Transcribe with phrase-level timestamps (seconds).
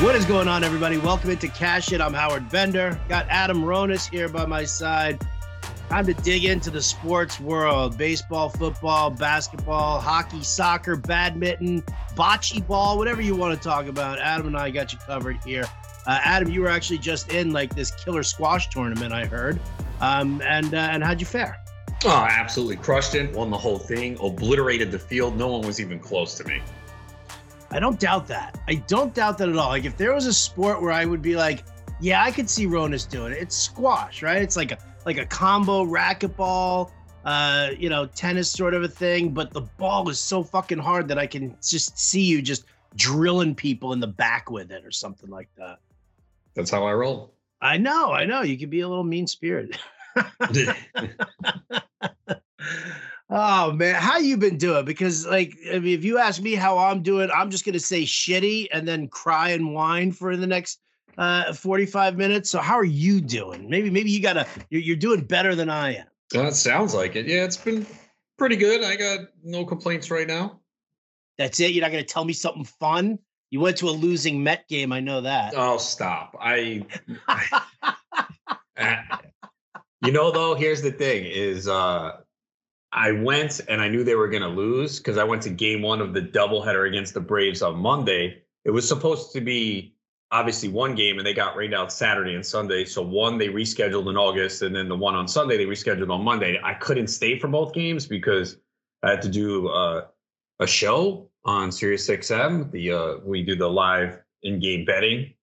[0.00, 0.96] What is going on, everybody?
[0.96, 2.00] Welcome into Cash It.
[2.00, 2.98] I'm Howard Bender.
[3.08, 5.20] Got Adam Ronis here by my side.
[5.88, 11.82] Time to dig into the sports world baseball, football, basketball, hockey, soccer, badminton,
[12.14, 14.20] bocce ball, whatever you want to talk about.
[14.20, 15.64] Adam and I got you covered here.
[16.06, 19.58] Uh, Adam, you were actually just in like this killer squash tournament, I heard.
[20.00, 21.60] Um, and uh, and how'd you fare?
[22.04, 23.32] Oh, absolutely crushed it.
[23.32, 24.16] Won the whole thing.
[24.20, 25.36] Obliterated the field.
[25.36, 26.62] No one was even close to me.
[27.70, 28.58] I don't doubt that.
[28.66, 29.68] I don't doubt that at all.
[29.68, 31.64] Like if there was a sport where I would be like,
[32.00, 33.38] yeah, I could see Ronis doing it.
[33.38, 34.40] It's squash, right?
[34.40, 36.90] It's like a like a combo racquetball,
[37.24, 39.30] uh, you know, tennis sort of a thing.
[39.30, 42.64] But the ball is so fucking hard that I can just see you just
[42.96, 45.78] drilling people in the back with it or something like that.
[46.54, 47.34] That's how I roll.
[47.60, 48.42] I know, I know.
[48.42, 49.78] You could be a little mean spirited.
[53.30, 54.84] Oh man, how you been doing?
[54.84, 58.02] Because like, I mean, if you ask me how I'm doing, I'm just gonna say
[58.02, 60.80] shitty and then cry and whine for the next
[61.18, 62.50] uh 45 minutes.
[62.50, 63.68] So how are you doing?
[63.68, 66.06] Maybe maybe you gotta you're, you're doing better than I am.
[66.30, 67.26] That sounds like it.
[67.26, 67.86] Yeah, it's been
[68.38, 68.82] pretty good.
[68.82, 70.60] I got no complaints right now.
[71.36, 71.72] That's it.
[71.72, 73.18] You're not gonna tell me something fun.
[73.50, 74.92] You went to a losing Met game.
[74.92, 75.54] I know that.
[75.56, 76.36] Oh, stop.
[76.40, 76.84] I,
[77.26, 77.98] I
[80.02, 82.18] you know though, here's the thing: is uh
[82.92, 85.82] I went and I knew they were going to lose because I went to game
[85.82, 88.42] one of the doubleheader against the Braves on Monday.
[88.64, 89.94] It was supposed to be
[90.30, 92.84] obviously one game and they got rained out Saturday and Sunday.
[92.84, 96.22] So one they rescheduled in August and then the one on Sunday they rescheduled on
[96.22, 96.58] Monday.
[96.62, 98.56] I couldn't stay for both games because
[99.02, 100.06] I had to do uh,
[100.58, 102.70] a show on Sirius XM.
[102.70, 105.34] The uh, we do the live in-game betting.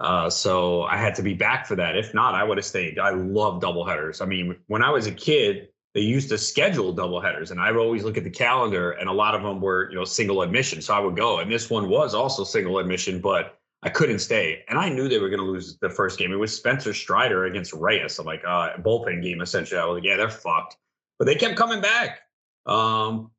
[0.00, 1.96] Uh, so I had to be back for that.
[1.96, 2.98] If not, I would have stayed.
[2.98, 4.22] I love doubleheaders.
[4.22, 5.68] I mean, when I was a kid,
[5.98, 9.08] they used to schedule double headers and i would always look at the calendar and
[9.08, 10.80] a lot of them were you know single admission.
[10.80, 14.62] So i would go and this one was also single admission but i couldn't stay.
[14.68, 16.30] And i knew they were going to lose the first game.
[16.32, 19.80] It was spencer strider against reyes i'm like uh bullpen game essentially.
[19.80, 20.76] I was like yeah they're fucked.
[21.18, 22.20] But they kept coming back.
[22.64, 23.32] Um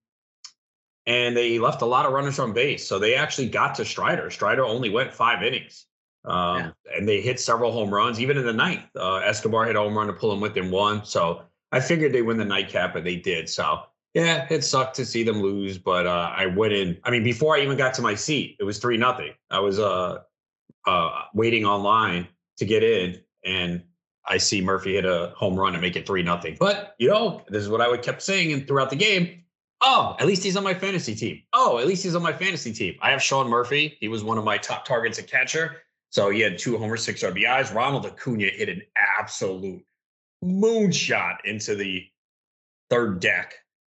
[1.05, 2.85] and they left a lot of runners on base.
[2.85, 4.29] So they actually got to strider.
[4.29, 5.85] Strider only went five innings.
[6.25, 6.71] Um, yeah.
[6.97, 8.83] and they hit several home runs even in the ninth.
[8.97, 11.05] Uh, escobar hit a home run to pull them within one.
[11.05, 13.49] So I figured they win the nightcap, and they did.
[13.49, 16.97] So yeah, it sucked to see them lose, but uh, I went in.
[17.03, 19.33] I mean, before I even got to my seat, it was three nothing.
[19.51, 20.19] I was uh,
[20.87, 23.83] uh, waiting online to get in, and
[24.27, 26.57] I see Murphy hit a home run and make it three nothing.
[26.59, 29.43] But you know, this is what I would kept saying throughout the game.
[29.81, 31.41] Oh, at least he's on my fantasy team.
[31.53, 32.95] Oh, at least he's on my fantasy team.
[33.01, 33.97] I have Sean Murphy.
[34.01, 35.77] He was one of my top targets at catcher.
[36.09, 37.73] So he had two homers, six RBIs.
[37.73, 38.81] Ronald Acuna hit an
[39.19, 39.83] absolute
[40.43, 42.05] moonshot into the
[42.89, 43.53] third deck.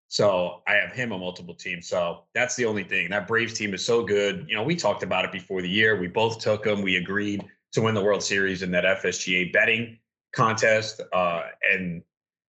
[0.09, 1.89] So I have him on multiple teams.
[1.89, 3.11] So that's the only thing.
[3.11, 4.47] That Braves team is so good.
[4.49, 5.99] You know, we talked about it before the year.
[5.99, 6.83] We both took them.
[6.83, 9.99] We agreed to win the World Series in that FSGA betting
[10.33, 11.01] contest.
[11.13, 12.03] Uh, and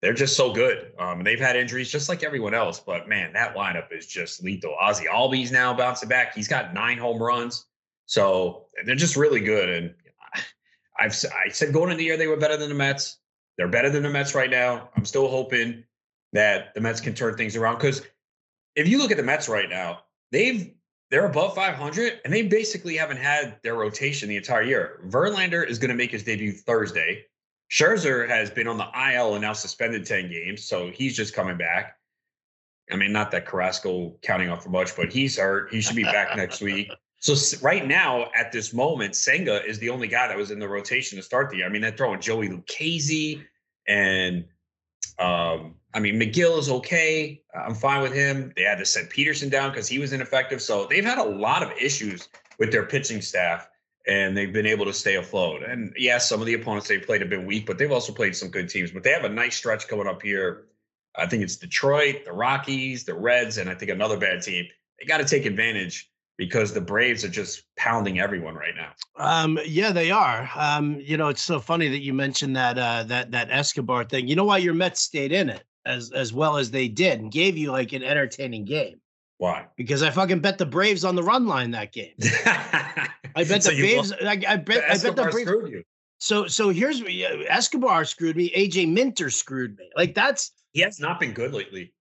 [0.00, 0.92] they're just so good.
[0.98, 4.74] Um, they've had injuries just like everyone else, but man, that lineup is just lethal.
[4.82, 6.34] Ozzy Albies now bouncing back.
[6.34, 7.66] He's got nine home runs.
[8.06, 9.68] So they're just really good.
[9.68, 9.94] And
[10.98, 11.14] I've
[11.46, 13.18] I said going into the year they were better than the Mets.
[13.58, 14.90] They're better than the Mets right now.
[14.96, 15.84] I'm still hoping
[16.32, 18.02] that the Mets can turn things around because
[18.74, 20.72] if you look at the Mets right now, they've
[21.10, 25.00] they're above 500 and they basically haven't had their rotation the entire year.
[25.08, 27.26] Verlander is going to make his debut Thursday.
[27.70, 31.58] Scherzer has been on the IL and now suspended 10 games, so he's just coming
[31.58, 31.98] back.
[32.90, 35.72] I mean, not that Carrasco counting off for much, but he's hurt.
[35.72, 36.90] He should be back next week.
[37.22, 40.68] So right now, at this moment, Senga is the only guy that was in the
[40.68, 41.66] rotation to start the year.
[41.66, 43.44] I mean, they're throwing Joey Lucchesi
[43.86, 44.44] and
[45.20, 47.40] um, I mean Megill is okay.
[47.54, 48.52] I'm fine with him.
[48.56, 50.60] They had to send Peterson down because he was ineffective.
[50.60, 52.28] So they've had a lot of issues
[52.58, 53.68] with their pitching staff,
[54.06, 55.62] and they've been able to stay afloat.
[55.62, 58.34] And yes, some of the opponents they've played have been weak, but they've also played
[58.34, 58.90] some good teams.
[58.90, 60.64] But they have a nice stretch coming up here.
[61.16, 64.66] I think it's Detroit, the Rockies, the Reds, and I think another bad team.
[64.98, 68.92] They got to take advantage because the Braves are just pounding everyone right now.
[69.16, 70.48] Um, yeah, they are.
[70.56, 74.28] Um, you know, it's so funny that you mentioned that uh, that that Escobar thing.
[74.28, 77.30] You know why your Mets stayed in it as as well as they did and
[77.30, 79.00] gave you like an entertaining game.
[79.38, 79.66] Why?
[79.76, 82.14] Because I fucking bet the Braves on the run line that game.
[82.46, 84.12] I bet so the Braves.
[84.12, 84.84] I, I, bet.
[84.84, 85.48] I bet the Braves.
[85.48, 85.82] Screwed you.
[86.18, 87.02] So so here's
[87.48, 88.50] Escobar screwed me.
[88.50, 89.90] AJ Minter screwed me.
[89.96, 90.52] Like that's.
[90.72, 91.92] He has not been good lately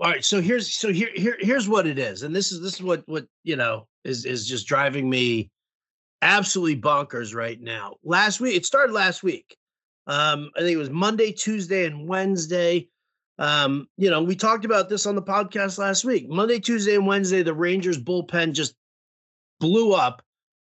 [0.00, 2.74] all right so here's so here, here here's what it is and this is this
[2.74, 5.50] is what what you know is is just driving me
[6.22, 9.56] absolutely bonkers right now last week it started last week
[10.06, 12.88] um i think it was monday tuesday and wednesday
[13.38, 17.06] um you know we talked about this on the podcast last week monday tuesday and
[17.06, 18.74] wednesday the rangers bullpen just
[19.60, 20.22] blew up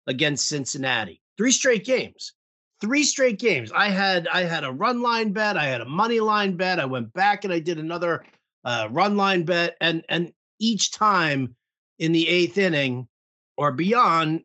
[0.07, 1.22] against Cincinnati.
[1.38, 2.34] Three straight games.
[2.81, 3.72] Three straight games.
[3.72, 6.80] I had I had a run line bet, I had a money line bet.
[6.80, 8.24] I went back and I did another
[8.63, 11.56] uh, run line bet, and and each time
[12.00, 13.08] in the eighth inning
[13.58, 14.42] or beyond,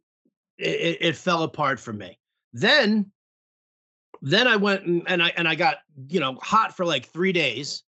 [0.59, 2.19] it, it fell apart for me.
[2.53, 3.11] Then
[4.23, 5.79] then I went and, and I and I got
[6.09, 7.83] you know hot for like three days,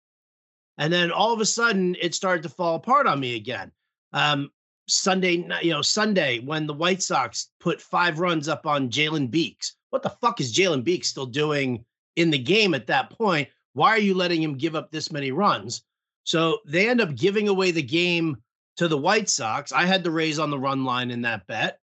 [0.77, 3.73] and then all of a sudden it started to fall apart on me again.
[4.13, 4.51] Um,
[4.89, 9.75] Sunday, you know, Sunday when the White Sox put five runs up on Jalen Beeks.
[9.91, 11.85] What the fuck is Jalen Beeks still doing
[12.17, 13.49] in the game at that point?
[13.75, 15.83] Why are you letting him give up this many runs?
[16.29, 18.37] So they end up giving away the game
[18.77, 19.73] to the White Sox.
[19.73, 21.81] I had the Rays on the run line in that bet.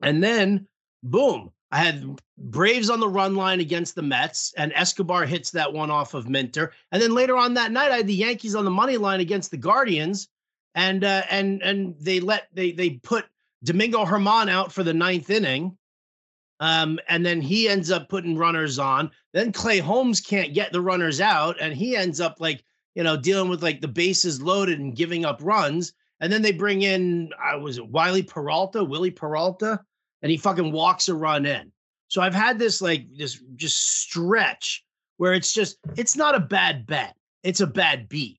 [0.00, 0.66] And then,
[1.02, 5.70] boom, I had Braves on the run line against the Mets, and Escobar hits that
[5.70, 6.72] one off of Minter.
[6.92, 9.50] And then later on that night, I had the Yankees on the money line against
[9.50, 10.28] the Guardians,
[10.74, 13.26] and uh, and and they let they they put
[13.64, 15.76] Domingo German out for the ninth inning.
[16.58, 19.10] Um, and then he ends up putting runners on.
[19.34, 23.16] Then Clay Holmes can't get the runners out, and he ends up like you know
[23.16, 25.92] dealing with like the bases loaded and giving up runs.
[26.20, 29.80] And then they bring in I was it Wiley Peralta, Willie Peralta,
[30.22, 31.72] and he fucking walks a run in.
[32.08, 34.84] So I've had this like this just stretch
[35.16, 38.38] where it's just it's not a bad bet, it's a bad beat.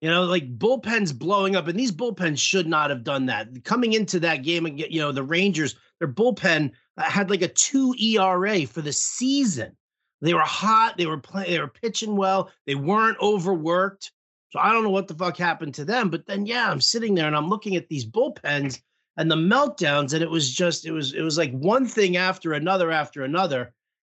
[0.00, 3.64] You know, like bullpens blowing up, and these bullpens should not have done that.
[3.64, 7.94] Coming into that game you know, the Rangers, their bullpen uh, had like a two
[8.00, 9.76] ERA for the season.
[10.22, 10.96] They were hot.
[10.96, 11.50] They were playing.
[11.50, 12.50] They were pitching well.
[12.66, 14.12] They weren't overworked.
[14.50, 16.08] So I don't know what the fuck happened to them.
[16.08, 18.80] But then, yeah, I'm sitting there and I'm looking at these bullpens
[19.16, 22.54] and the meltdowns, and it was just, it was, it was like one thing after
[22.54, 23.74] another after another.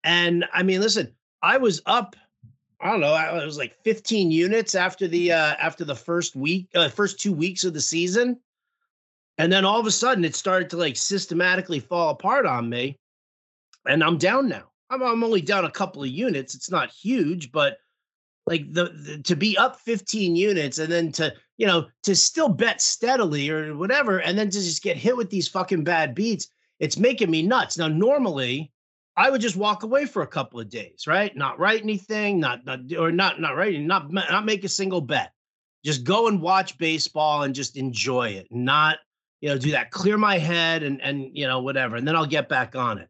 [0.04, 2.16] And I mean, listen, I was up
[2.82, 3.14] I don't know.
[3.14, 7.32] It was like 15 units after the uh, after the first week, uh, first two
[7.32, 8.40] weeks of the season,
[9.38, 12.98] and then all of a sudden it started to like systematically fall apart on me,
[13.87, 14.71] and I'm down now.
[14.92, 16.54] I'm I'm only down a couple of units.
[16.54, 17.78] It's not huge, but
[18.46, 22.48] like the, the to be up 15 units and then to you know to still
[22.48, 26.48] bet steadily or whatever, and then to just get hit with these fucking bad beats,
[26.78, 27.78] it's making me nuts.
[27.78, 28.72] Now normally
[29.16, 31.34] I would just walk away for a couple of days, right?
[31.36, 35.32] Not write anything, not, not or not not writing, not not make a single bet.
[35.84, 38.46] Just go and watch baseball and just enjoy it.
[38.50, 38.98] Not
[39.40, 42.26] you know do that, clear my head and and you know whatever, and then I'll
[42.26, 43.08] get back on it.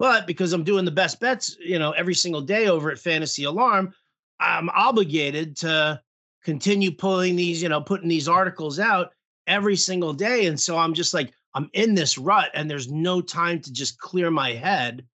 [0.00, 3.44] But because I'm doing the best bets, you know, every single day over at Fantasy
[3.44, 3.92] Alarm,
[4.40, 6.00] I'm obligated to
[6.42, 9.12] continue pulling these, you know, putting these articles out
[9.46, 10.46] every single day.
[10.46, 13.98] And so I'm just like, I'm in this rut and there's no time to just
[13.98, 15.04] clear my head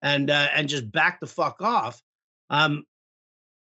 [0.00, 2.00] and uh, and just back the fuck off,
[2.48, 2.84] um,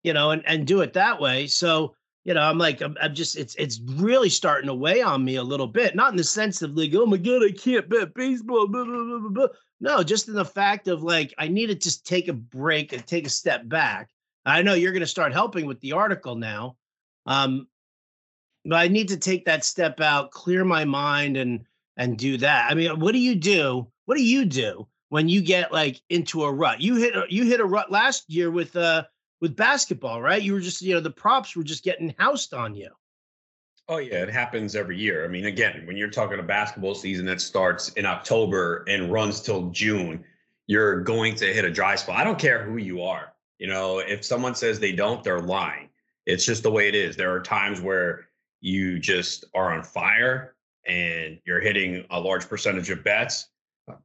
[0.04, 1.48] you know, and and do it that way.
[1.48, 1.96] So
[2.28, 5.38] you know, I'm like, I'm, I'm, just, it's it's really starting to weigh on me
[5.38, 5.96] a little bit.
[5.96, 8.68] Not in the sense of like, oh my god, I can't bet baseball.
[8.68, 9.48] Blah, blah, blah,
[9.80, 13.08] no, just in the fact of like, I need to just take a break and
[13.08, 14.10] take a step back.
[14.46, 16.76] I know you're going to start helping with the article now,
[17.28, 17.66] um,
[18.66, 21.64] but I need to take that step out, clear my mind, and
[21.96, 22.70] and do that.
[22.70, 23.88] I mean, what do you do?
[24.04, 26.82] What do you do when you get like into a rut.
[26.82, 29.04] You hit a, you hit a rut last year with uh
[29.42, 30.42] with basketball, right?
[30.42, 32.90] You were just you know the props were just getting housed on you.
[33.90, 35.24] Oh yeah, it happens every year.
[35.24, 39.42] I mean, again, when you're talking a basketball season that starts in October and runs
[39.42, 40.24] till June,
[40.68, 42.18] you're going to hit a dry spot.
[42.18, 43.34] I don't care who you are.
[43.60, 45.90] You know, if someone says they don't, they're lying.
[46.26, 47.16] It's just the way it is.
[47.16, 48.28] There are times where
[48.60, 53.48] you just are on fire and you're hitting a large percentage of bets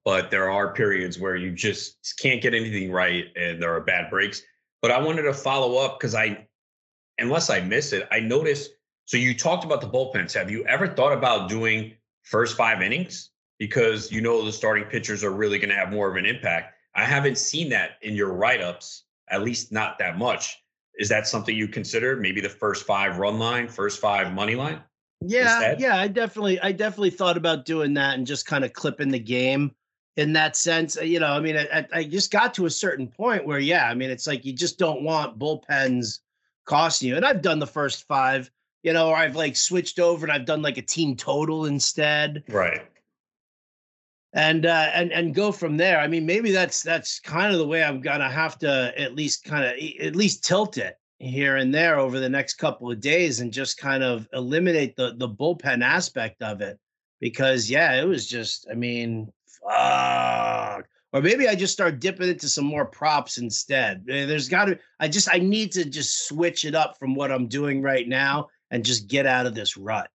[0.04, 4.10] but there are periods where you just can't get anything right and there are bad
[4.10, 4.42] breaks.
[4.82, 6.46] But I wanted to follow up because I,
[7.18, 8.72] unless I miss it, I noticed.
[9.06, 10.34] So you talked about the bullpens.
[10.34, 13.30] Have you ever thought about doing first five innings?
[13.58, 16.74] Because you know the starting pitchers are really going to have more of an impact.
[16.96, 20.58] I haven't seen that in your write ups, at least not that much.
[20.98, 22.16] Is that something you consider?
[22.16, 24.80] Maybe the first five run line, first five money line?
[25.24, 25.80] Yeah, instead?
[25.80, 29.20] yeah, I definitely, I definitely thought about doing that and just kind of clipping the
[29.20, 29.74] game
[30.16, 30.96] in that sense.
[30.96, 33.94] You know, I mean, I, I just got to a certain point where, yeah, I
[33.94, 36.20] mean, it's like you just don't want bullpens
[36.64, 37.16] costing you.
[37.16, 38.50] And I've done the first five,
[38.82, 42.44] you know, or I've like switched over and I've done like a team total instead.
[42.48, 42.82] Right.
[44.34, 46.00] And uh, and and go from there.
[46.00, 49.44] I mean, maybe that's that's kind of the way I'm gonna have to at least
[49.44, 53.40] kind of at least tilt it here and there over the next couple of days
[53.40, 56.78] and just kind of eliminate the the bullpen aspect of it
[57.20, 59.30] because yeah it was just i mean
[59.64, 64.66] fuck or maybe i just start dipping into some more props instead eh, there's got
[64.66, 68.08] to i just i need to just switch it up from what i'm doing right
[68.08, 70.10] now and just get out of this rut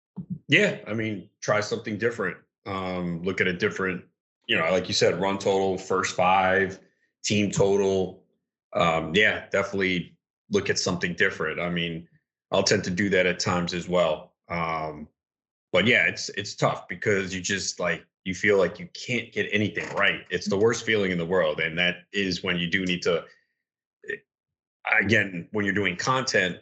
[0.47, 4.03] yeah i mean try something different um look at a different
[4.47, 6.79] you know, like you said, run total, first five,
[7.23, 8.23] team total.
[8.73, 10.15] Um, yeah, definitely
[10.51, 11.59] look at something different.
[11.59, 12.07] I mean,
[12.51, 14.33] I'll tend to do that at times as well.
[14.49, 15.07] Um,
[15.71, 19.47] but yeah, it's it's tough because you just like you feel like you can't get
[19.51, 20.21] anything right.
[20.29, 23.23] It's the worst feeling in the world, and that is when you do need to.
[24.09, 24.15] Eh,
[24.99, 26.57] again, when you're doing content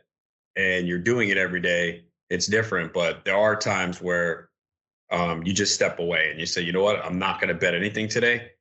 [0.56, 2.94] and you're doing it every day, it's different.
[2.94, 4.50] But there are times where
[5.12, 7.60] um, you just step away and you say, you know what, I'm not going to
[7.60, 8.52] bet anything today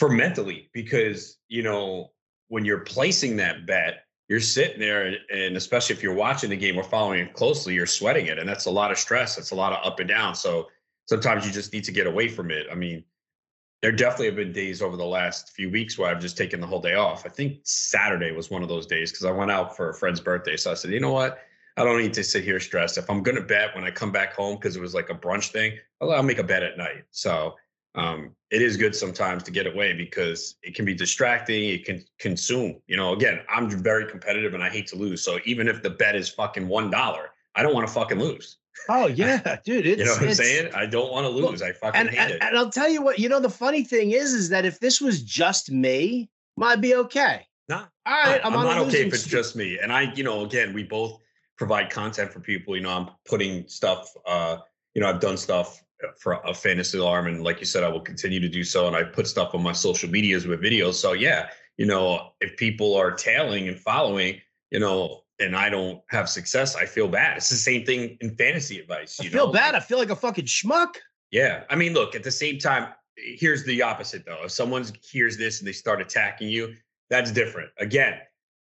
[0.00, 2.10] for mentally because you know
[2.48, 6.78] when you're placing that bet you're sitting there and especially if you're watching the game
[6.78, 9.54] or following it closely you're sweating it and that's a lot of stress that's a
[9.54, 10.68] lot of up and down so
[11.10, 13.02] sometimes you just need to get away from it i mean
[13.82, 16.66] there definitely have been days over the last few weeks where i've just taken the
[16.66, 19.76] whole day off i think saturday was one of those days because i went out
[19.76, 21.40] for a friend's birthday so i said you know what
[21.76, 24.32] i don't need to sit here stressed if i'm to bet when i come back
[24.34, 27.02] home because it was like a brunch thing i'll, I'll make a bet at night
[27.10, 27.56] so
[27.96, 31.70] um, it is good sometimes to get away because it can be distracting.
[31.70, 32.80] It can consume.
[32.86, 35.24] You know, again, I'm very competitive and I hate to lose.
[35.24, 38.59] So even if the bet is fucking one dollar, I don't want to fucking lose.
[38.88, 39.84] Oh yeah, dude.
[39.98, 40.72] you know what I'm saying?
[40.74, 41.62] I don't want to lose.
[41.62, 42.42] I fucking and, hate and, it.
[42.42, 43.18] And I'll tell you what.
[43.18, 46.94] You know, the funny thing is, is that if this was just me, might be
[46.94, 47.46] okay.
[47.68, 48.40] Nah, all right.
[48.44, 49.78] I'm, I'm not okay if it's just me.
[49.78, 51.18] And I, you know, again, we both
[51.56, 52.74] provide content for people.
[52.74, 54.12] You know, I'm putting stuff.
[54.26, 54.58] uh,
[54.94, 55.84] you know, I've done stuff
[56.18, 58.96] for a fantasy alarm and like you said i will continue to do so and
[58.96, 62.94] i put stuff on my social medias with videos so yeah you know if people
[62.94, 67.36] are tailing and following you know and i don't have success i feel bad.
[67.38, 69.52] It's the same thing in fantasy advice you I feel know?
[69.52, 69.74] bad.
[69.74, 70.94] I feel like a fucking schmuck.
[71.30, 71.64] Yeah.
[71.70, 74.44] I mean look at the same time here's the opposite though.
[74.44, 76.74] If someone hears this and they start attacking you
[77.08, 77.70] that's different.
[77.78, 78.14] Again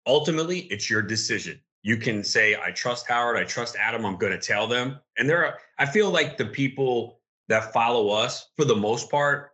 [0.06, 1.60] ultimately it's your decision.
[1.82, 3.36] You can say i trust howard.
[3.36, 4.04] I trust adam.
[4.04, 4.98] I'm going to tell them.
[5.18, 9.52] And there are i feel like the people that follow us for the most part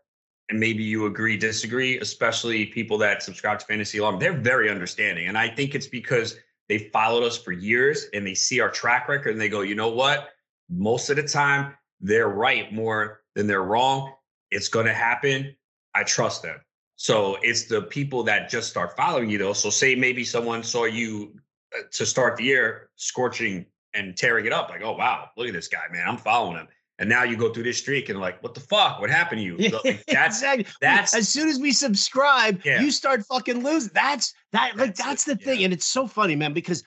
[0.48, 5.28] and maybe you agree disagree especially people that subscribe to fantasy alarm they're very understanding.
[5.28, 6.36] And i think it's because
[6.68, 9.74] they followed us for years and they see our track record and they go you
[9.74, 10.30] know what
[10.70, 14.12] most of the time they're right more than they're wrong
[14.50, 15.54] it's going to happen
[15.94, 16.58] i trust them
[16.96, 20.84] so it's the people that just start following you though so say maybe someone saw
[20.84, 21.34] you
[21.76, 24.68] uh, to start the year scorching and tearing it up.
[24.68, 26.06] Like, oh wow, look at this guy, man.
[26.08, 26.68] I'm following him.
[27.02, 29.00] And now you go through this streak and like, what the fuck?
[29.00, 29.56] What happened to you?
[29.56, 30.66] Like, that's exactly.
[30.80, 32.80] That's as soon as we subscribe, yeah.
[32.80, 33.90] you start fucking losing.
[33.92, 34.76] That's that.
[34.76, 35.64] Like that's, that's the thing, yeah.
[35.64, 36.84] and it's so funny, man, because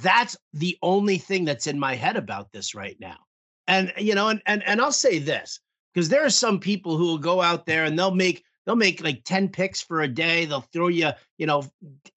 [0.00, 3.18] that's the only thing that's in my head about this right now.
[3.66, 5.60] And you know, and and and I'll say this
[5.92, 9.04] because there are some people who will go out there and they'll make they'll make
[9.04, 11.62] like 10 picks for a day they'll throw you you know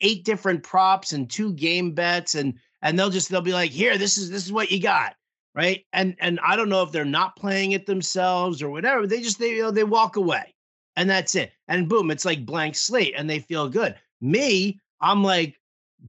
[0.01, 3.98] eight different props and two game bets and and they'll just they'll be like here
[3.98, 5.15] this is this is what you got
[5.55, 9.22] right and and i don't know if they're not playing it themselves or whatever they
[9.22, 10.53] just they you know they walk away
[10.96, 15.24] and that's it and boom it's like blank slate and they feel good me i'm
[15.24, 15.60] like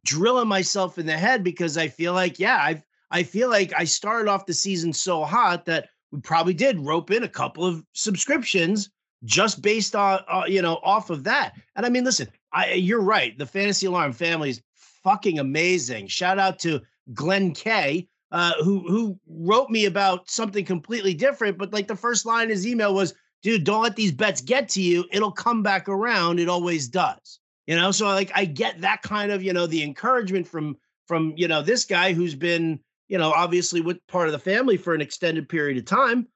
[0.04, 3.84] drilling myself in the head because i feel like yeah i i feel like i
[3.84, 7.84] started off the season so hot that we probably did rope in a couple of
[7.92, 8.90] subscriptions
[9.24, 11.54] just based on uh, you know off of that.
[11.76, 13.36] And I mean, listen, I you're right.
[13.36, 16.06] The Fantasy Alarm family is fucking amazing.
[16.06, 16.80] Shout out to
[17.14, 18.08] Glenn K.
[18.32, 22.50] Uh, who who wrote me about something completely different, but like the first line in
[22.50, 25.04] his email was, "Dude, don't let these bets get to you.
[25.12, 26.40] It'll come back around.
[26.40, 29.82] It always does." You know, so like I get that kind of you know the
[29.82, 34.32] encouragement from from you know this guy who's been you know obviously with part of
[34.32, 36.26] the family for an extended period of time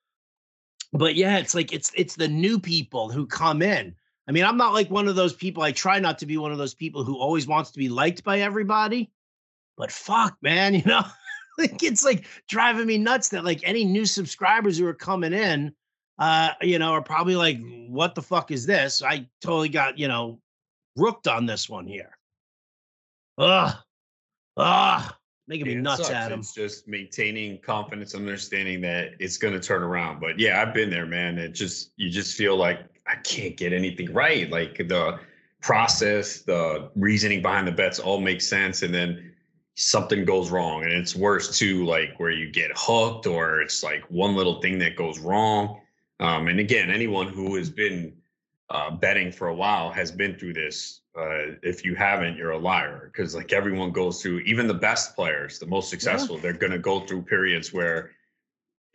[0.92, 3.94] but yeah, it's like it's it's the new people who come in.
[4.28, 5.62] I mean, I'm not like one of those people.
[5.62, 8.24] I try not to be one of those people who always wants to be liked
[8.24, 9.10] by everybody.
[9.76, 11.04] But fuck, man, you know,
[11.58, 15.72] like it's like driving me nuts that like any new subscribers who are coming in,
[16.18, 17.58] uh, you know, are probably like,
[17.88, 19.02] what the fuck is this?
[19.02, 20.40] I totally got, you know,
[20.96, 22.16] rooked on this one here.
[23.38, 23.74] Ugh.
[24.56, 25.14] Ugh
[25.48, 26.40] making yeah, me nuts, Adam.
[26.40, 30.20] It's just maintaining confidence, understanding that it's going to turn around.
[30.20, 31.38] But yeah, I've been there, man.
[31.38, 34.50] It just you just feel like I can't get anything right.
[34.50, 35.18] Like the
[35.62, 39.32] process, the reasoning behind the bets all makes sense, and then
[39.76, 41.86] something goes wrong, and it's worse too.
[41.86, 45.80] Like where you get hooked, or it's like one little thing that goes wrong.
[46.18, 48.16] Um, and again, anyone who has been
[48.70, 52.58] uh, betting for a while has been through this uh, if you haven't, you're a
[52.58, 56.42] liar because like everyone goes through, even the best players, the most successful, yeah.
[56.42, 58.10] they're going to go through periods where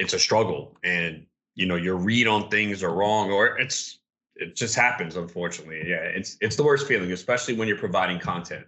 [0.01, 3.99] it's a struggle and you know your read on things are wrong or it's
[4.35, 8.65] it just happens unfortunately yeah it's it's the worst feeling especially when you're providing content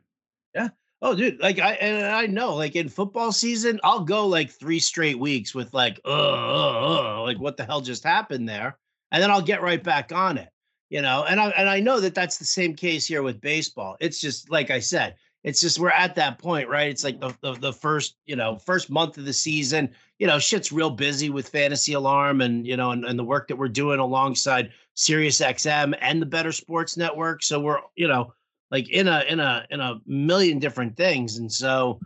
[0.53, 0.69] yeah
[1.03, 4.79] oh dude like i and i know like in football season i'll go like three
[4.79, 8.77] straight weeks with like uh, uh, uh like what the hell just happened there
[9.11, 10.49] and then i'll get right back on it
[10.93, 13.97] you know, and I and I know that that's the same case here with baseball.
[13.99, 16.87] It's just like I said, it's just we're at that point, right?
[16.87, 19.89] It's like the, the the, first, you know, first month of the season.
[20.19, 23.47] You know, shit's real busy with Fantasy Alarm and you know, and, and the work
[23.47, 27.41] that we're doing alongside Sirius XM and the Better Sports Network.
[27.41, 28.31] So we're, you know,
[28.73, 31.37] like in a in a in a million different things.
[31.37, 32.01] And so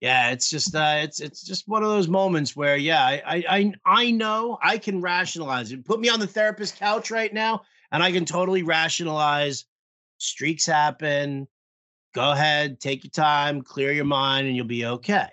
[0.00, 3.72] yeah, it's just uh it's it's just one of those moments where yeah, I I
[3.84, 5.84] I know I can rationalize it.
[5.84, 9.66] Put me on the therapist couch right now, and I can totally rationalize
[10.16, 11.46] streaks happen
[12.12, 15.28] go ahead, take your time, clear your mind, and you'll be okay.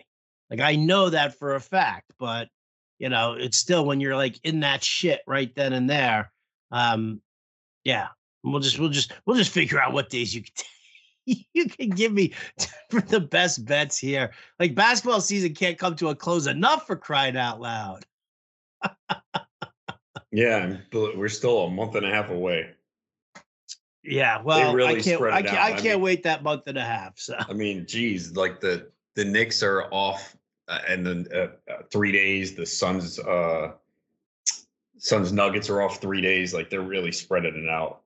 [0.49, 2.49] Like I know that for a fact, but
[2.97, 6.31] you know, it's still when you're like in that shit right then and there.
[6.71, 7.21] Um,
[7.83, 8.07] yeah,
[8.43, 10.51] we'll just we'll just we'll just figure out what days you can.
[11.53, 12.33] you can give me
[12.89, 14.31] for the best bets here.
[14.59, 18.05] Like basketball season can't come to a close enough for crying out loud.
[20.31, 22.71] yeah, we're still a month and a half away.
[24.03, 25.21] Yeah, well, really I can't.
[25.21, 27.19] I can't, I can't I mean, wait that month and a half.
[27.19, 30.35] So I mean, geez, like the the Knicks are off,
[30.67, 32.55] uh, and then uh, uh, three days.
[32.55, 33.73] The Suns, uh,
[34.97, 36.53] Suns Nuggets are off three days.
[36.53, 38.01] Like they're really spreading it out.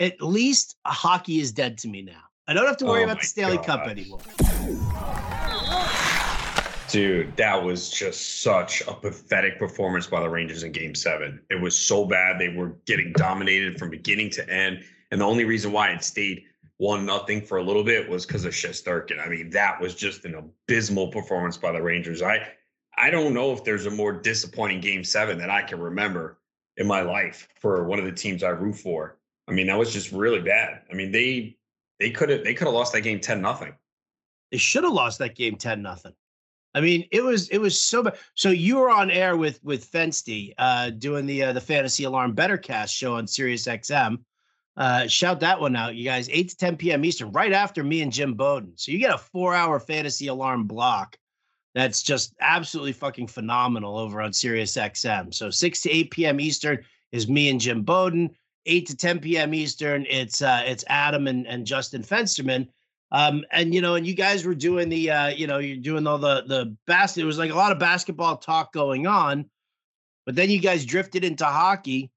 [0.00, 2.22] At least hockey is dead to me now.
[2.48, 3.66] I don't have to worry oh about the Stanley God.
[3.66, 4.18] Cup anymore.
[6.88, 11.40] Dude, that was just such a pathetic performance by the Rangers in game seven.
[11.50, 12.38] It was so bad.
[12.38, 14.84] They were getting dominated from beginning to end.
[15.10, 16.42] And the only reason why it stayed
[16.78, 19.24] one nothing for a little bit was because of Shesterkin.
[19.24, 22.22] I mean, that was just an abysmal performance by the Rangers.
[22.22, 22.46] I
[22.98, 26.38] I don't know if there's a more disappointing game seven that I can remember
[26.76, 29.16] in my life for one of the teams I root for.
[29.48, 30.82] I mean, that was just really bad.
[30.90, 31.56] I mean, they
[32.02, 33.72] they could have they could have lost that game 10 nothing.
[34.50, 36.12] They should have lost that game 10 nothing.
[36.74, 38.18] I mean, it was it was so bad.
[38.34, 42.32] So you were on air with with Fensty, uh, doing the uh, the Fantasy Alarm
[42.32, 44.18] Better Cast show on Sirius XM.
[44.76, 46.30] Uh, shout that one out, you guys.
[46.30, 47.04] 8 to 10 p.m.
[47.04, 48.72] Eastern, right after me and Jim Bowden.
[48.76, 51.16] So you get a four hour fantasy alarm block
[51.74, 55.32] that's just absolutely fucking phenomenal over on Sirius XM.
[55.32, 56.40] So 6 to 8 p.m.
[56.40, 58.34] Eastern is me and Jim Bowden.
[58.66, 59.54] 8 to 10 p.m.
[59.54, 62.68] Eastern, it's uh, it's Adam and, and Justin Fensterman.
[63.10, 66.06] Um, and you know, and you guys were doing the uh, you know, you're doing
[66.06, 67.22] all the the basket.
[67.22, 69.50] It was like a lot of basketball talk going on,
[70.24, 72.10] but then you guys drifted into hockey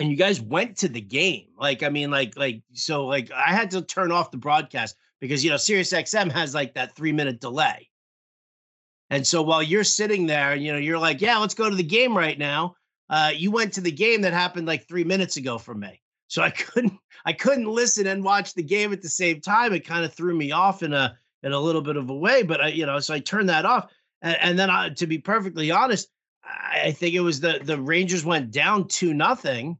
[0.00, 1.46] and you guys went to the game.
[1.58, 5.44] Like, I mean, like, like, so like I had to turn off the broadcast because
[5.44, 7.88] you know, Sirius XM has like that three minute delay.
[9.10, 11.82] And so while you're sitting there, you know, you're like, yeah, let's go to the
[11.82, 12.74] game right now.
[13.10, 16.00] Uh, you went to the game that happened like three minutes ago for me.
[16.28, 19.72] So I couldn't I couldn't listen and watch the game at the same time.
[19.72, 22.42] It kind of threw me off in a in a little bit of a way.
[22.42, 23.90] But I, you know, so I turned that off.
[24.22, 26.08] And, and then I, to be perfectly honest,
[26.44, 29.78] I think it was the the Rangers went down two nothing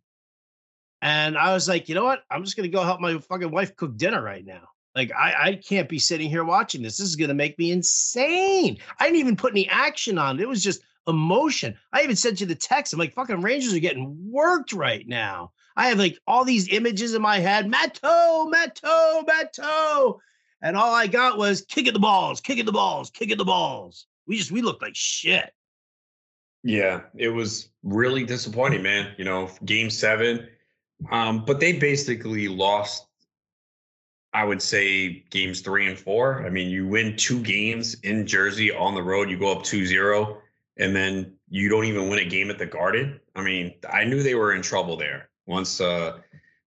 [1.04, 2.22] and I was like, you know what?
[2.30, 4.68] I'm just gonna go help my fucking wife cook dinner right now.
[4.94, 6.96] Like I, I can't be sitting here watching this.
[6.96, 8.78] This is gonna make me insane.
[8.98, 10.42] I didn't even put any action on it.
[10.42, 11.76] It was just emotion.
[11.92, 12.92] I even sent you the text.
[12.92, 15.52] I'm like, fucking Rangers are getting worked right now.
[15.76, 17.68] I have like all these images in my head.
[17.68, 20.20] Matto, Matto, Matto.
[20.62, 24.06] And all I got was kicking the balls, kicking the balls, kicking the balls.
[24.26, 25.52] We just we looked like shit.
[26.62, 29.14] Yeah, it was really disappointing, man.
[29.18, 30.48] You know, game seven
[31.10, 33.06] um, but they basically lost,
[34.32, 36.44] I would say, games three and four.
[36.46, 39.86] I mean, you win two games in Jersey on the road, you go up 2
[39.86, 40.40] 0,
[40.76, 43.20] and then you don't even win a game at the Garden.
[43.36, 46.18] I mean, I knew they were in trouble there once uh,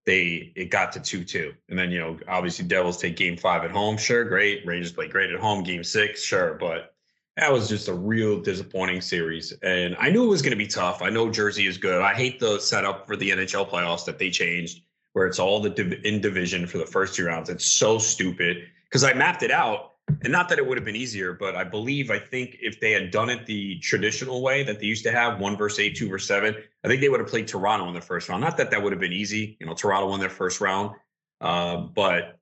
[0.06, 1.54] they it got to 2 2.
[1.70, 3.98] And then, you know, obviously, Devils take game five at home.
[3.98, 4.65] Sure, great.
[4.65, 5.63] Rangers play great at home.
[5.63, 6.56] Game six, sure.
[6.56, 6.93] But
[7.36, 9.52] that was just a real disappointing series.
[9.62, 11.02] And I knew it was going to be tough.
[11.02, 12.02] I know Jersey is good.
[12.02, 14.82] I hate the setup for the NHL playoffs that they changed,
[15.13, 17.50] where it's all the div- in division for the first two rounds.
[17.50, 19.91] It's so stupid because I mapped it out.
[20.22, 22.91] And not that it would have been easier, but I believe, I think if they
[22.91, 26.10] had done it the traditional way that they used to have, one versus eight, two
[26.10, 28.41] versus seven, I think they would have played Toronto in the first round.
[28.41, 29.58] Not that that would have been easy.
[29.60, 30.96] You know, Toronto won their first round.
[31.41, 32.39] Uh, but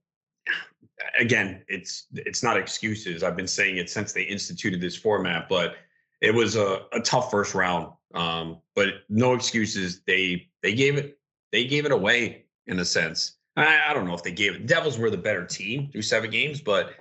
[1.20, 3.24] again, it's it's not excuses.
[3.24, 5.76] I've been saying it since they instituted this format, but
[6.22, 7.92] it was a, a tough first round.
[8.14, 10.02] Um, but no excuses.
[10.06, 11.18] They they gave it
[11.52, 13.38] they gave it away in a sense.
[13.58, 14.66] I, I don't know if they gave it.
[14.66, 16.94] Devils were the better team through seven games, but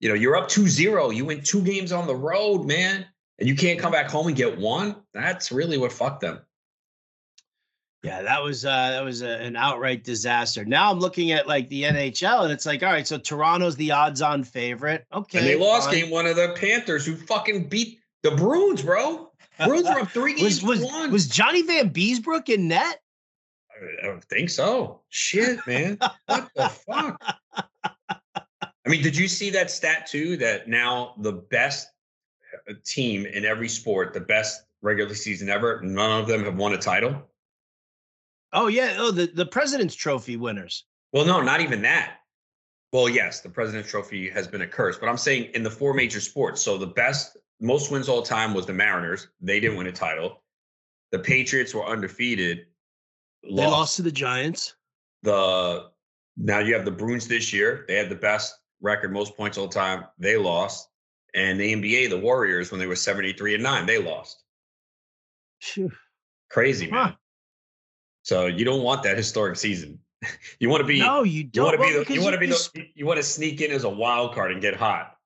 [0.00, 1.14] you know, you're up 2-0.
[1.14, 3.06] You win two games on the road, man.
[3.38, 4.96] And you can't come back home and get one.
[5.14, 6.40] That's really what fucked them.
[8.02, 10.64] Yeah, that was uh, that was a, an outright disaster.
[10.64, 13.90] Now I'm looking at like the NHL, and it's like, all right, so Toronto's the
[13.90, 15.04] odds-on favorite.
[15.12, 16.02] Okay, and they lost fine.
[16.02, 19.32] game one of the Panthers, who fucking beat the Bruins, bro.
[19.64, 21.10] Bruins were up three games was, was, one.
[21.10, 23.00] Was Johnny Van Vanbiesbrouck in net?
[24.02, 25.00] I don't think so.
[25.08, 25.98] Shit, man.
[26.26, 27.20] what the fuck?
[28.88, 30.38] I mean, did you see that stat too?
[30.38, 31.88] That now the best
[32.70, 36.72] uh, team in every sport, the best regular season ever, none of them have won
[36.72, 37.22] a title.
[38.54, 40.84] Oh yeah, oh the the President's Trophy winners.
[41.12, 42.20] Well, no, not even that.
[42.90, 45.92] Well, yes, the President's Trophy has been a curse, but I'm saying in the four
[45.92, 46.62] major sports.
[46.62, 49.28] So the best, most wins all time was the Mariners.
[49.42, 50.40] They didn't win a title.
[51.12, 52.68] The Patriots were undefeated.
[53.42, 54.76] They lost to the Giants.
[55.24, 55.90] The
[56.38, 57.84] now you have the Bruins this year.
[57.86, 60.04] They had the best record, most points all time.
[60.18, 60.88] They lost.
[61.34, 64.42] And the NBA, the Warriors, when they were 73 and 9, they lost.
[65.60, 65.90] Phew.
[66.50, 67.08] Crazy, man.
[67.08, 67.12] Huh.
[68.22, 69.98] So you don't want that historic season.
[70.60, 71.64] you want to be No, you you don't.
[71.66, 73.60] want to well, be the, you want to be you, the, you want to sneak
[73.60, 75.16] in as a wild card and get hot.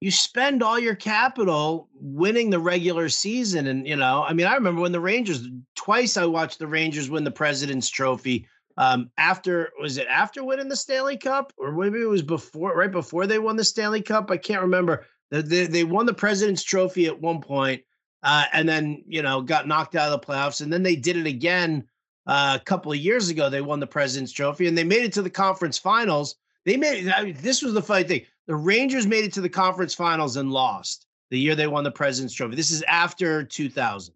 [0.00, 4.54] you spend all your capital winning the regular season, and you know, I mean, I
[4.54, 8.46] remember when the Rangers twice I watched the Rangers win the President's Trophy.
[8.76, 12.90] Um, after was it after winning the Stanley Cup, or maybe it was before, right
[12.90, 14.30] before they won the Stanley Cup?
[14.30, 15.06] I can't remember.
[15.30, 17.82] They, they, won the President's Trophy at one point,
[18.22, 21.16] uh, and then you know got knocked out of the playoffs, and then they did
[21.16, 21.84] it again
[22.26, 23.48] uh, a couple of years ago.
[23.48, 26.36] They won the President's Trophy, and they made it to the conference finals.
[26.64, 28.22] They made I mean, this was the funny thing.
[28.46, 31.90] The Rangers made it to the conference finals and lost the year they won the
[31.90, 32.56] President's Trophy.
[32.56, 34.14] This is after 2000.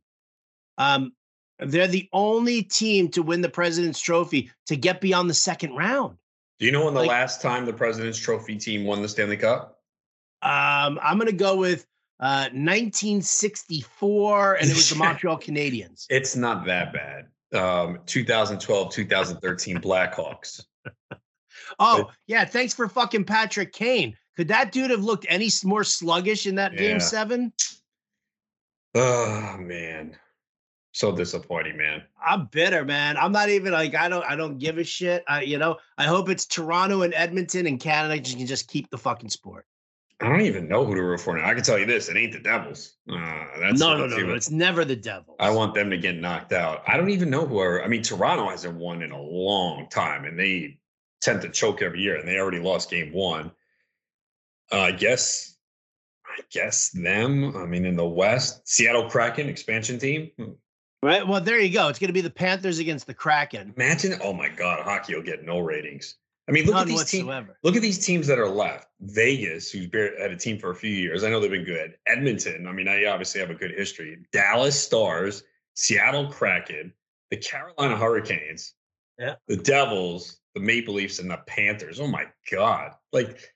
[0.78, 1.12] Um,
[1.60, 6.16] they're the only team to win the President's Trophy to get beyond the second round.
[6.58, 9.36] Do you know when the Like- last time the President's Trophy team won the Stanley
[9.36, 9.80] Cup?
[10.42, 11.84] Um, I'm going to go with
[12.20, 16.06] uh, 1964, and it was the Montreal Canadiens.
[16.10, 17.26] It's not that bad.
[17.58, 20.64] Um, 2012, 2013 Blackhawks.
[21.78, 22.46] Oh, yeah.
[22.46, 24.16] Thanks for fucking Patrick Kane.
[24.36, 26.78] Could that dude have looked any more sluggish in that Yeah.
[26.78, 27.52] game seven?
[28.94, 30.16] Oh man,
[30.98, 32.02] so disappointing, man.
[32.24, 33.16] I'm bitter, man.
[33.16, 35.22] I'm not even like I don't I don't give a shit.
[35.28, 38.90] I you know I hope it's Toronto and Edmonton and Canada just can just keep
[38.90, 39.64] the fucking sport.
[40.20, 41.48] I don't even know who to root for now.
[41.48, 42.96] I can tell you this: it ain't the Devils.
[43.08, 44.34] Uh, that's no, no, no, no.
[44.34, 45.36] It's never the Devils.
[45.38, 46.82] I want them to get knocked out.
[46.88, 47.84] I don't even know who are.
[47.84, 50.80] I mean, Toronto hasn't won in a long time, and they
[51.22, 53.52] tend to choke every year, and they already lost game one.
[54.72, 55.56] Uh, I guess,
[56.26, 57.56] I guess them.
[57.56, 60.32] I mean, in the West, Seattle Kraken expansion team.
[61.02, 61.26] Right.
[61.26, 61.88] Well, there you go.
[61.88, 63.72] It's going to be the Panthers against the Kraken.
[63.76, 66.16] Imagine, oh my God, hockey will get no ratings.
[66.48, 67.24] I mean, look at these teams.
[67.26, 67.58] whatsoever.
[67.62, 68.88] Look at these teams that are left.
[69.00, 71.22] Vegas, who's been- had a team for a few years.
[71.22, 71.96] I know they've been good.
[72.06, 72.66] Edmonton.
[72.66, 74.16] I mean, I obviously have a good history.
[74.32, 76.92] Dallas Stars, Seattle Kraken,
[77.30, 78.74] the Carolina Hurricanes,
[79.18, 79.34] Yeah.
[79.46, 82.00] the Devils, the Maple Leafs, and the Panthers.
[82.00, 82.92] Oh my God!
[83.12, 83.52] Like,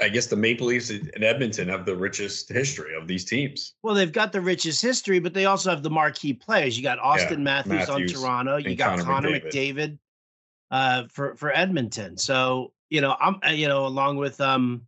[0.00, 3.74] I guess the Maple Leafs and Edmonton have the richest history of these teams.
[3.82, 6.76] Well, they've got the richest history, but they also have the marquee players.
[6.76, 8.56] You got Auston Matthews, Matthews on Toronto.
[8.56, 9.52] You got Connor McDavid.
[9.52, 9.98] McDavid,
[10.70, 12.16] uh, for for Edmonton.
[12.16, 14.82] So you know, I'm uh, you know along with um,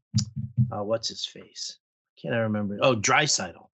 [0.73, 1.79] uh, what's his face?
[2.21, 2.79] Can't I remember?
[2.81, 3.67] Oh, Draisaitl.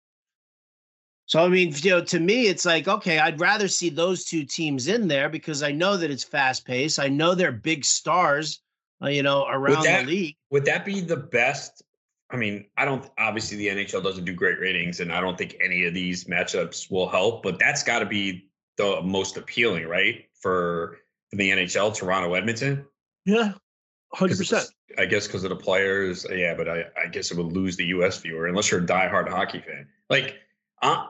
[1.26, 4.44] So I mean, you know, to me, it's like okay, I'd rather see those two
[4.44, 6.98] teams in there because I know that it's fast paced.
[6.98, 8.60] I know they're big stars,
[9.02, 10.36] uh, you know, around that- the league.
[10.50, 11.82] Would that be the best?
[12.30, 15.56] I mean, I don't obviously the NHL doesn't do great ratings, and I don't think
[15.62, 20.24] any of these matchups will help, but that's got to be the most appealing, right?
[20.40, 20.98] For,
[21.30, 22.86] for the NHL, Toronto, Edmonton.
[23.24, 23.52] Yeah,
[24.12, 24.68] hundred percent.
[24.98, 26.26] I guess because of the players.
[26.30, 29.28] Yeah, but I, I guess it would lose the US viewer unless you're a diehard
[29.28, 29.86] hockey fan.
[30.10, 30.36] Like,
[30.82, 31.06] uh,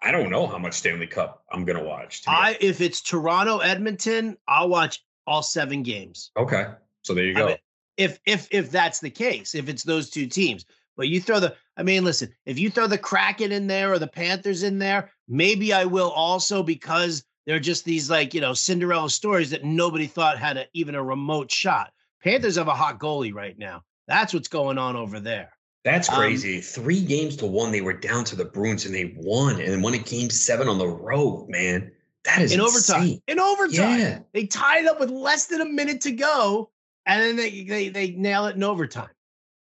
[0.00, 2.22] I don't know how much Stanley Cup I'm gonna watch.
[2.22, 6.30] to I if it's Toronto Edmonton, I'll watch all seven games.
[6.36, 6.66] Okay.
[7.02, 7.46] So there you I go.
[7.48, 7.56] mean,
[7.96, 10.64] if if if that's the case, if it's those two teams.
[10.96, 13.98] But you throw the I mean, listen, if you throw the Kraken in there or
[13.98, 18.52] the Panthers in there, maybe I will also because they're just these like, you know,
[18.52, 21.92] Cinderella stories that nobody thought had a, even a remote shot.
[22.22, 23.82] Panthers have a hot goalie right now.
[24.08, 25.52] That's what's going on over there.
[25.84, 26.60] That's um, crazy.
[26.60, 29.94] Three games to one, they were down to the Bruins and they won and won
[29.94, 31.92] a game seven on the road, man.
[32.28, 33.02] That is In overtime.
[33.02, 33.22] insane.
[33.26, 33.98] In overtime.
[33.98, 34.18] Yeah.
[34.34, 36.70] They it up with less than a minute to go,
[37.06, 39.08] and then they they they nail it in overtime.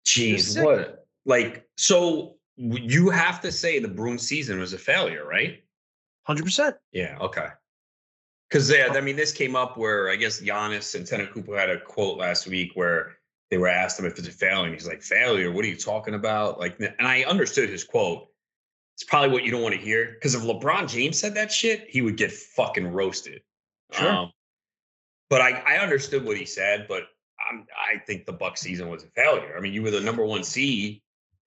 [0.04, 1.06] Jeez, what?
[1.24, 5.62] Like, so you have to say the Bruins season was a failure, right?
[6.24, 6.76] Hundred percent.
[6.92, 7.16] Yeah.
[7.20, 7.46] Okay.
[8.48, 8.96] Because yeah, oh.
[8.96, 12.72] I mean, this came up where I guess Giannis Antetokounmpo had a quote last week
[12.74, 13.18] where
[13.50, 15.52] they were asked him if it's a failure, and he's like, "Failure?
[15.52, 18.26] What are you talking about?" Like, and I understood his quote.
[18.98, 21.87] It's probably what you don't want to hear because if LeBron James said that shit,
[21.88, 23.42] he would get fucking roasted.
[23.92, 24.11] Sure.
[24.11, 24.32] Um,
[25.30, 27.04] but I, I understood what he said, but
[27.48, 29.54] I'm, I think the Buck season was a failure.
[29.56, 31.00] I mean, you were the number one seed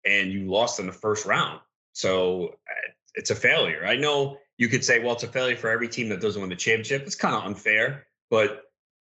[0.05, 1.61] and you lost in the first round,
[1.95, 3.87] so uh, it's a failure.
[3.87, 6.51] I know you could say, well, it's a failure for every team that doesn't win
[6.51, 7.07] the championship.
[7.07, 8.09] It's kind of unfair.
[8.29, 8.65] But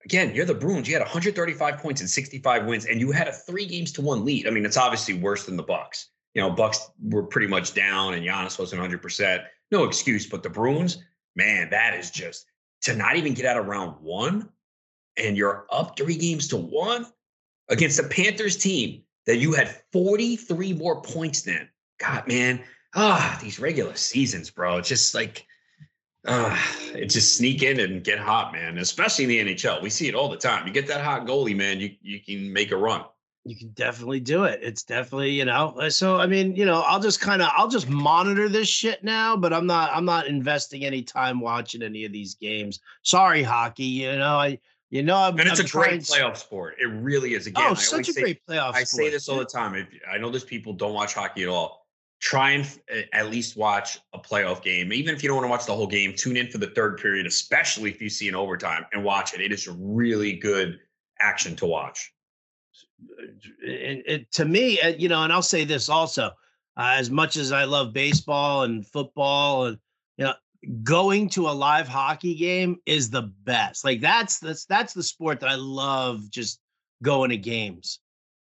[0.07, 0.89] again, you're the Bruins.
[0.89, 4.25] You had 135 points and 65 wins, and you had a three games to one
[4.25, 4.47] lead.
[4.47, 6.09] I mean, it's obviously worse than the Bucks.
[6.35, 9.03] You know, Bucks were pretty much down, and Giannis wasn't 100.
[9.03, 10.27] percent No excuse.
[10.27, 10.99] But the Bruins,
[11.37, 12.47] man, that is just
[12.83, 14.49] to not even get out of round one,
[15.17, 17.07] and you're up three games to one
[17.69, 21.69] against the Panthers team that you had 43 more points than.
[21.99, 22.63] God, man,
[22.95, 24.79] ah, these regular seasons, bro.
[24.79, 25.47] It's just like
[26.25, 28.79] it just sneak in and get hot, man.
[28.79, 30.67] Especially in the NHL, we see it all the time.
[30.67, 31.81] You get that hot goalie, man.
[31.81, 33.05] You you can make a run.
[33.45, 34.61] You can definitely do it.
[34.63, 35.75] It's definitely you know.
[35.81, 39.03] Uh, so I mean, you know, I'll just kind of I'll just monitor this shit
[39.03, 42.81] now, but I'm not I'm not investing any time watching any of these games.
[43.03, 43.85] Sorry, hockey.
[43.85, 44.59] You know, I
[44.91, 46.77] you know, I'm, and it's I'm a great playoff sport.
[46.81, 47.47] It really is.
[47.47, 48.75] Again, oh, such a say, great playoff.
[48.75, 49.05] I sport.
[49.05, 49.75] say this all the time.
[49.75, 51.81] If I know there's people don't watch hockey at all
[52.21, 52.81] try and
[53.13, 54.93] at least watch a playoff game.
[54.93, 56.99] Even if you don't want to watch the whole game, tune in for the third
[56.99, 59.41] period, especially if you see an overtime and watch it.
[59.41, 60.79] It is really good
[61.19, 62.13] action to watch.
[63.67, 66.27] And, and to me, uh, you know, and I'll say this also,
[66.77, 69.79] uh, as much as I love baseball and football and
[70.17, 70.35] you know,
[70.83, 73.85] going to a live hockey game is the best.
[73.85, 76.61] Like that's that's that's the sport that I love just
[77.03, 78.01] going to games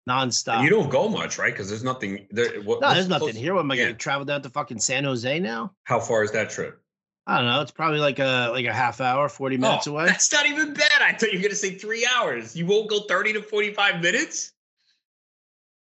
[0.08, 0.56] nonstop.
[0.56, 1.52] And you don't go much, right?
[1.54, 2.62] Because there's nothing there.
[2.62, 3.42] What, no, there's nothing close?
[3.42, 3.54] here.
[3.54, 3.84] What am I yeah.
[3.84, 5.74] going to travel down to fucking San Jose now?
[5.84, 6.80] How far is that trip?
[7.26, 7.62] I don't know.
[7.62, 10.06] It's probably like a like a half hour, forty minutes oh, away.
[10.06, 11.02] That's not even bad.
[11.02, 12.56] I thought you were going to say three hours.
[12.56, 14.52] You won't go thirty to forty five minutes.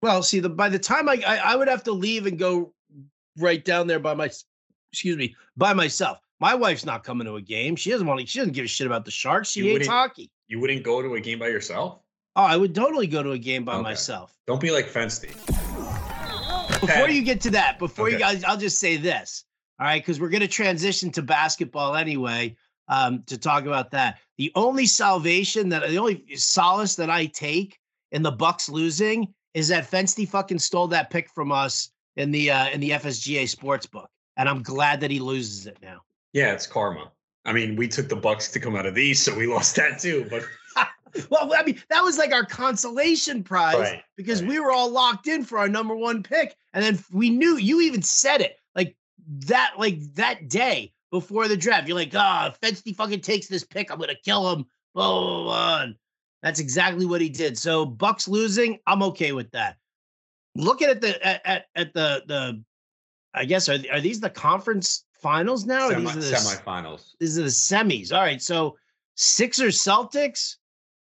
[0.03, 2.75] Well, see, the by the time I, I I would have to leave and go
[3.39, 4.31] right down there by my
[4.93, 6.21] excuse me by myself.
[6.41, 7.77] My wife's not coming to a game.
[7.77, 8.21] She doesn't want.
[8.21, 9.51] To, she doesn't give a shit about the Sharks.
[9.51, 10.31] She you hates hockey.
[10.49, 12.01] You wouldn't go to a game by yourself?
[12.37, 13.83] Oh, I would totally go to a game by okay.
[13.83, 14.35] myself.
[14.47, 15.31] Don't be like Fensty.
[16.81, 18.15] Before you get to that, before okay.
[18.15, 19.45] you guys, I'll just say this.
[19.81, 22.55] All right, because we're going to transition to basketball anyway.
[22.89, 27.79] Um, to talk about that, the only salvation that the only solace that I take
[28.11, 32.51] in the Bucks losing is that Fensty fucking stole that pick from us in the
[32.51, 36.01] uh, in the FSGA sports book, and I'm glad that he loses it now.
[36.33, 37.11] Yeah, it's karma.
[37.45, 40.01] I mean, we took the Bucks to come out of these, so we lost that
[40.01, 40.27] too.
[40.29, 40.43] But
[41.31, 44.51] well, I mean, that was like our consolation prize right, because right.
[44.51, 46.57] we were all locked in for our number one pick.
[46.73, 48.60] And then we knew you even said it
[49.47, 51.89] that, like that day before the draft.
[51.89, 53.91] You're like, ah, oh, Fensty fucking takes this pick.
[53.91, 54.65] I'm gonna kill him.
[54.95, 55.87] Blah, blah, blah.
[56.43, 57.59] That's exactly what he did.
[57.59, 59.77] So Bucks losing, I'm okay with that.
[60.55, 62.65] Looking at the at at, at the the
[63.35, 65.91] I guess are are these the conference finals now?
[65.91, 67.11] Semi, these are the semifinals.
[67.21, 68.13] These are the semis.
[68.13, 68.43] All right.
[68.43, 68.77] So
[69.15, 70.57] Sixers Celtics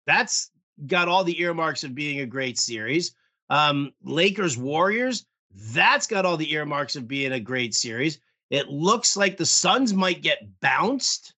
[0.07, 0.49] that's
[0.87, 3.13] got all the earmarks of being a great series.
[3.49, 8.19] Um, Lakers Warriors, that's got all the earmarks of being a great series.
[8.49, 11.33] It looks like the Suns might get bounced.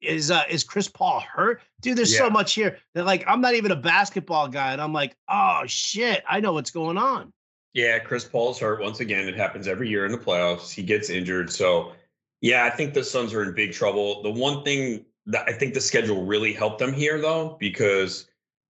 [0.00, 1.60] Is uh, is Chris Paul hurt?
[1.82, 2.20] Dude, there's yeah.
[2.20, 5.62] so much here that like I'm not even a basketball guy, and I'm like, oh
[5.66, 7.32] shit, I know what's going on.
[7.74, 9.28] Yeah, Chris Paul's hurt once again.
[9.28, 10.72] It happens every year in the playoffs.
[10.72, 11.92] He gets injured, so
[12.40, 14.22] yeah, I think the Suns are in big trouble.
[14.22, 18.26] The one thing that I think the schedule really helped them here, though, because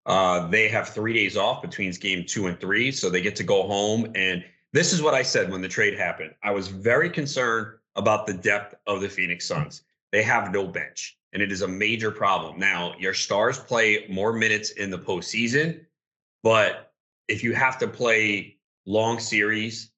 [0.08, 2.90] uh, they have three days off between game two and three.
[2.90, 4.10] So they get to go home.
[4.14, 4.42] And
[4.72, 6.34] this is what I said when the trade happened.
[6.42, 9.82] I was very concerned about the depth of the Phoenix Suns.
[10.10, 12.58] They have no bench, and it is a major problem.
[12.58, 15.84] Now, your stars play more minutes in the postseason,
[16.42, 16.92] but
[17.28, 19.90] if you have to play long series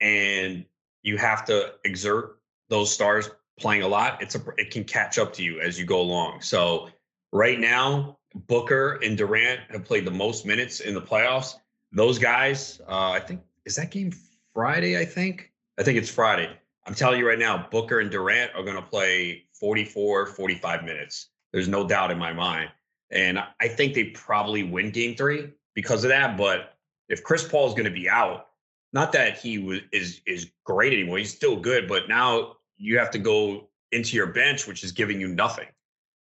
[0.00, 0.64] and
[1.04, 5.32] you have to exert those stars playing a lot, it's a it can catch up
[5.34, 6.40] to you as you go along.
[6.40, 6.88] So
[7.32, 11.54] right now, Booker and Durant have played the most minutes in the playoffs.
[11.92, 14.12] Those guys, uh, I think, is that game
[14.54, 14.98] Friday?
[14.98, 15.52] I think.
[15.78, 16.50] I think it's Friday.
[16.86, 21.28] I'm telling you right now, Booker and Durant are going to play 44, 45 minutes.
[21.52, 22.70] There's no doubt in my mind.
[23.10, 26.36] And I think they probably win game three because of that.
[26.36, 26.74] But
[27.08, 28.48] if Chris Paul is going to be out,
[28.92, 31.88] not that he is is great anymore, he's still good.
[31.88, 35.68] But now you have to go into your bench, which is giving you nothing.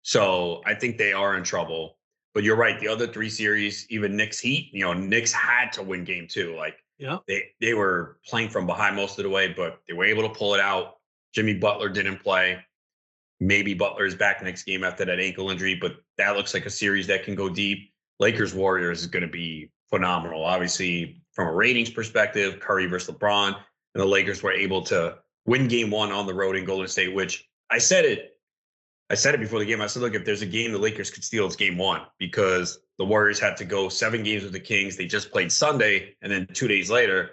[0.02, 1.98] So I think they are in trouble.
[2.39, 2.80] But you're right.
[2.80, 6.56] The other three series, even Knicks Heat, you know, Knicks had to win game two.
[6.56, 7.17] Like yeah.
[7.28, 10.30] they they were playing from behind most of the way, but they were able to
[10.30, 10.99] pull it out.
[11.36, 12.63] Jimmy Butler didn't play.
[13.41, 16.69] Maybe Butler is back next game after that ankle injury, but that looks like a
[16.69, 17.91] series that can go deep.
[18.21, 20.45] Lakers Warriors is going to be phenomenal.
[20.45, 25.67] Obviously, from a ratings perspective, Curry versus LeBron, and the Lakers were able to win
[25.67, 28.38] game one on the road in Golden State, which I said it.
[29.10, 29.82] I said it before the game.
[29.82, 32.80] I said, look, if there's a game the Lakers could steal, it's game one because
[32.98, 34.95] the Warriors had to go seven games with the Kings.
[34.95, 36.15] They just played Sunday.
[36.22, 37.32] And then two days later,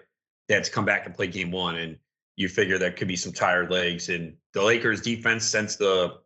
[0.49, 1.77] they had to come back and play game one.
[1.77, 1.99] And
[2.37, 4.09] you figure there could be some tired legs.
[4.09, 6.19] And the Lakers defense since the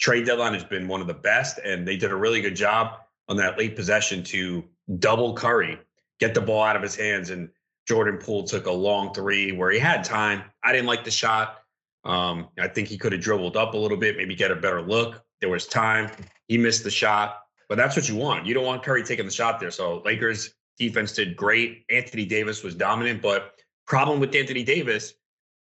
[0.00, 3.00] trade deadline has been one of the best, and they did a really good job
[3.28, 4.64] on that late possession to
[4.98, 5.78] double Curry,
[6.18, 7.50] get the ball out of his hands, and
[7.86, 10.42] Jordan Poole took a long three where he had time.
[10.64, 11.59] I didn't like the shot.
[12.04, 14.80] Um, I think he could have dribbled up a little bit, maybe get a better
[14.80, 15.22] look.
[15.40, 16.10] There was time.
[16.48, 18.46] He missed the shot, but that's what you want.
[18.46, 19.70] You don't want Curry taking the shot there.
[19.70, 21.84] So Lakers defense did great.
[21.90, 23.52] Anthony Davis was dominant, but
[23.86, 25.14] problem with Anthony Davis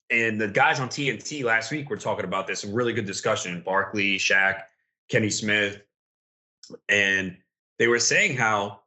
[0.10, 2.62] and the guys on TNT last week were talking about this.
[2.62, 3.62] Some really good discussion.
[3.66, 4.62] Barkley, Shaq,
[5.10, 5.82] Kenny Smith,
[6.88, 7.38] and
[7.78, 8.82] they were saying how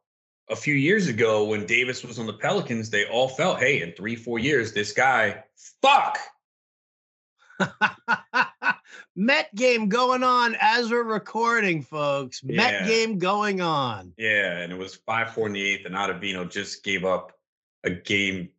[0.49, 3.93] a few years ago when Davis was on the Pelicans, they all felt, hey, in
[3.93, 5.43] three, four years, this guy,
[5.81, 6.19] fuck.
[9.15, 12.41] Met game going on as we're recording, folks.
[12.43, 12.57] Yeah.
[12.57, 14.13] Met game going on.
[14.17, 17.31] Yeah, and it was 5 4 in the eighth, and Ottavino just gave up
[17.83, 18.49] a game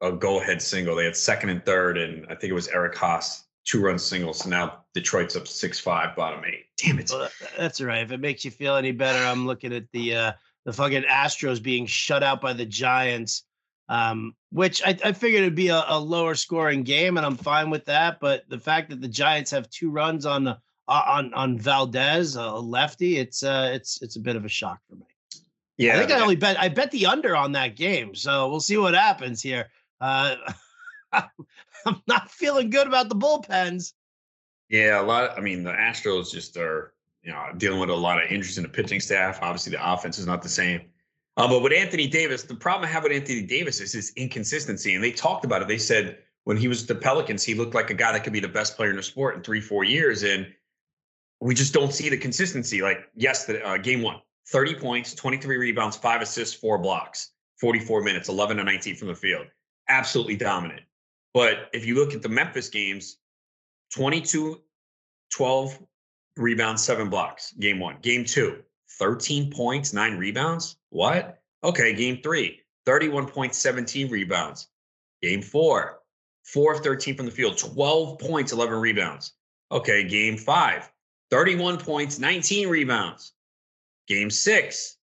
[0.00, 0.94] a go ahead single.
[0.94, 4.32] They had second and third, and I think it was Eric Haase two run single.
[4.32, 6.66] So now Detroit's up six five, bottom eight.
[6.78, 7.10] Damn it.
[7.12, 8.02] Well, that's all right.
[8.02, 10.32] If it makes you feel any better, I'm looking at the uh
[10.64, 13.44] the fucking Astros being shut out by the Giants.
[13.88, 17.70] Um, which I, I figured it'd be a, a, lower scoring game, and I'm fine
[17.70, 18.18] with that.
[18.18, 20.56] But the fact that the Giants have two runs on uh,
[20.88, 24.96] on on Valdez, a lefty, it's uh it's it's a bit of a shock for
[24.96, 25.06] me.
[25.76, 28.60] Yeah, I think I only bet I bet the under on that game, so we'll
[28.60, 29.68] see what happens here.
[30.00, 30.34] Uh,
[31.86, 33.92] I'm not feeling good about the bullpens.
[34.68, 35.38] Yeah, a lot.
[35.38, 38.64] I mean, the Astros just are, you know, dealing with a lot of injuries in
[38.64, 39.38] the pitching staff.
[39.42, 40.82] Obviously, the offense is not the same.
[41.36, 44.94] Uh, but with Anthony Davis, the problem I have with Anthony Davis is his inconsistency.
[44.94, 45.68] And they talked about it.
[45.68, 48.40] They said when he was the Pelicans, he looked like a guy that could be
[48.40, 50.22] the best player in the sport in three, four years.
[50.22, 50.46] And
[51.40, 52.80] we just don't see the consistency.
[52.80, 58.02] Like, yes, the uh, game one, 30 points, 23 rebounds, five assists, four blocks, 44
[58.02, 59.46] minutes, 11 to 19 from the field
[59.88, 60.82] absolutely dominant.
[61.34, 63.18] But if you look at the Memphis games,
[63.94, 64.60] 22,
[65.32, 65.78] 12
[66.36, 67.96] rebounds, seven blocks, game one.
[68.02, 68.62] Game two,
[68.98, 70.76] 13 points, nine rebounds.
[70.96, 71.42] What?
[71.62, 74.68] Okay, game three, 31 points, 17 rebounds.
[75.20, 75.98] Game four,
[76.42, 79.34] four of 13 from the field, 12 points, 11 rebounds.
[79.70, 80.90] Okay, game five,
[81.30, 83.34] 31 points, 19 rebounds.
[84.08, 84.96] Game six,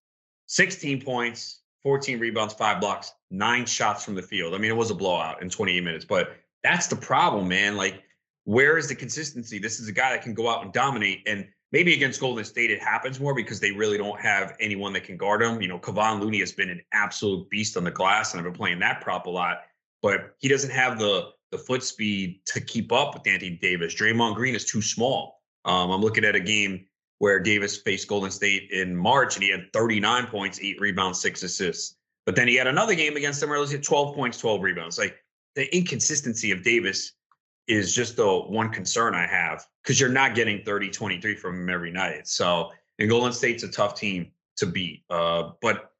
[0.47, 4.56] 16 points, 14 rebounds, five blocks, nine shots from the field.
[4.56, 7.77] I mean, it was a blowout in 28 minutes, but that's the problem, man.
[7.77, 8.01] Like,
[8.45, 9.60] where is the consistency?
[9.60, 11.21] This is a guy that can go out and dominate.
[11.27, 15.03] And maybe against Golden State, it happens more because they really don't have anyone that
[15.03, 15.62] can guard him.
[15.62, 18.53] You know, Kevon Looney has been an absolute beast on the glass, and I've been
[18.53, 19.63] playing that prop a lot,
[20.01, 23.93] but he doesn't have the the foot speed to keep up with Anthony Davis.
[23.93, 25.41] Draymond Green is too small.
[25.65, 26.86] Um, I'm looking at a game
[27.19, 31.43] where Davis faced Golden State in March and he had 39 points, eight rebounds, six
[31.43, 31.95] assists.
[32.25, 34.97] But then he had another game against them where he had 12 points, 12 rebounds.
[34.97, 35.15] Like
[35.53, 37.13] the inconsistency of Davis
[37.67, 41.69] is just the one concern I have because you're not getting 30, 23 from him
[41.69, 42.28] every night.
[42.28, 45.04] So, and Golden State's a tough team to beat.
[45.10, 45.91] Uh, but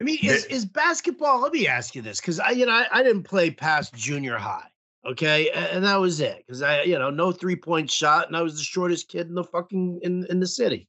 [0.00, 1.40] I mean, is, is basketball?
[1.40, 4.36] Let me ask you this because I, you know, I, I didn't play past junior
[4.36, 4.66] high.
[5.06, 8.40] Okay, and that was it because I, you know, no three point shot, and I
[8.40, 10.88] was the shortest kid in the fucking in in the city.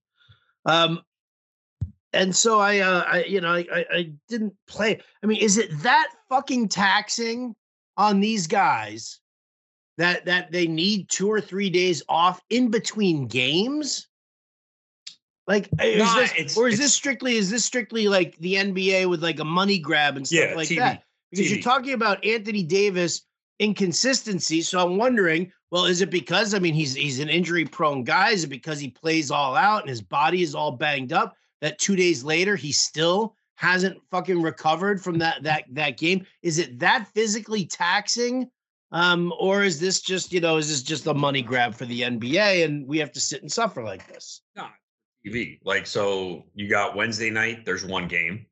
[0.65, 1.01] Um,
[2.13, 5.01] and so I, uh, I you know, I, I didn't play.
[5.21, 7.56] I mean, is it that fucking taxing
[7.97, 9.19] on these guys
[9.97, 14.08] that that they need two or three days off in between games?
[15.47, 19.21] Like, is nah, this, or is this strictly is this strictly like the NBA with
[19.21, 21.03] like a money grab and stuff yeah, like TV, that?
[21.31, 21.49] Because TV.
[21.51, 23.21] you're talking about Anthony Davis
[23.60, 24.62] inconsistency.
[24.62, 28.31] So I'm wondering, well, is it because I mean he's he's an injury prone guy?
[28.31, 31.79] Is it because he plays all out and his body is all banged up that
[31.79, 36.25] two days later he still hasn't fucking recovered from that that that game?
[36.41, 38.49] Is it that physically taxing?
[38.91, 42.02] Um, or is this just, you know, is this just a money grab for the
[42.02, 44.41] NBA and we have to sit and suffer like this?
[44.56, 44.67] No,
[45.26, 45.60] TV.
[45.63, 48.45] Like, so you got Wednesday night, there's one game.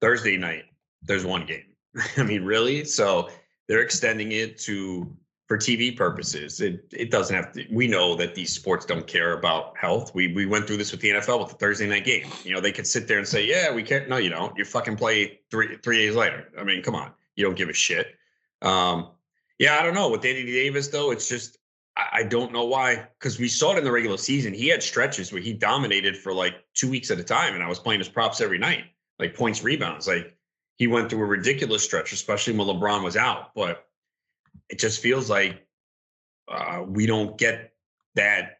[0.00, 0.64] Thursday night,
[1.02, 1.64] there's one game.
[2.16, 2.84] I mean, really?
[2.84, 3.28] So
[3.68, 5.14] they're extending it to
[5.52, 6.62] for TV purposes.
[6.62, 7.66] It it doesn't have to.
[7.70, 10.14] We know that these sports don't care about health.
[10.14, 12.26] We we went through this with the NFL with the Thursday night game.
[12.42, 14.56] You know, they could sit there and say, "Yeah, we can't." No, you don't.
[14.56, 16.48] You fucking play three three days later.
[16.58, 17.12] I mean, come on.
[17.36, 18.14] You don't give a shit.
[18.62, 19.10] Um,
[19.62, 21.12] yeah, I don't know with Anthony Davis though.
[21.12, 21.58] It's just
[21.96, 24.52] I, I don't know why because we saw it in the regular season.
[24.52, 27.68] He had stretches where he dominated for like two weeks at a time, and I
[27.68, 28.86] was playing his props every night,
[29.20, 30.36] like points, rebounds, like
[30.78, 33.54] he went through a ridiculous stretch, especially when LeBron was out.
[33.54, 33.86] But
[34.68, 35.64] it just feels like
[36.50, 37.72] uh, we don't get
[38.16, 38.58] that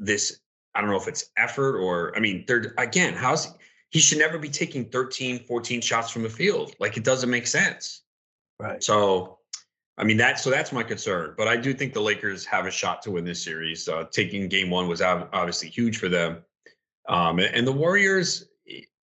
[0.00, 0.40] this.
[0.74, 3.54] I don't know if it's effort or I mean, third again, how's
[3.90, 6.74] he should never be taking 13, 14 shots from the field.
[6.80, 8.02] Like it doesn't make sense.
[8.58, 8.82] Right.
[8.82, 9.39] So
[10.00, 11.34] I mean that so that's my concern.
[11.36, 13.86] But I do think the Lakers have a shot to win this series.
[13.86, 16.38] Uh, taking game one was obviously huge for them.
[17.06, 18.46] Um, and the Warriors,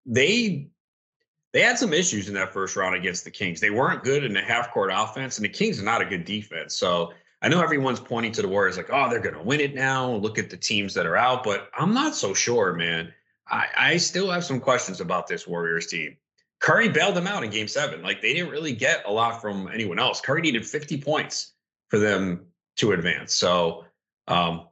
[0.07, 0.69] they
[1.53, 3.61] they had some issues in that first round against the Kings.
[3.61, 6.25] They weren't good in the half court offense, and the Kings are not a good
[6.25, 6.75] defense.
[6.75, 9.75] So I know everyone's pointing to the Warriors like, oh, they're going to win it
[9.75, 10.11] now.
[10.11, 13.13] Look at the teams that are out, but I'm not so sure, man.
[13.49, 16.17] I, I still have some questions about this Warriors team.
[16.61, 18.03] Curry bailed them out in game seven.
[18.03, 20.21] Like they didn't really get a lot from anyone else.
[20.21, 21.53] Curry needed 50 points
[21.89, 22.47] for them
[22.77, 23.35] to advance.
[23.35, 23.85] So
[24.29, 24.69] um,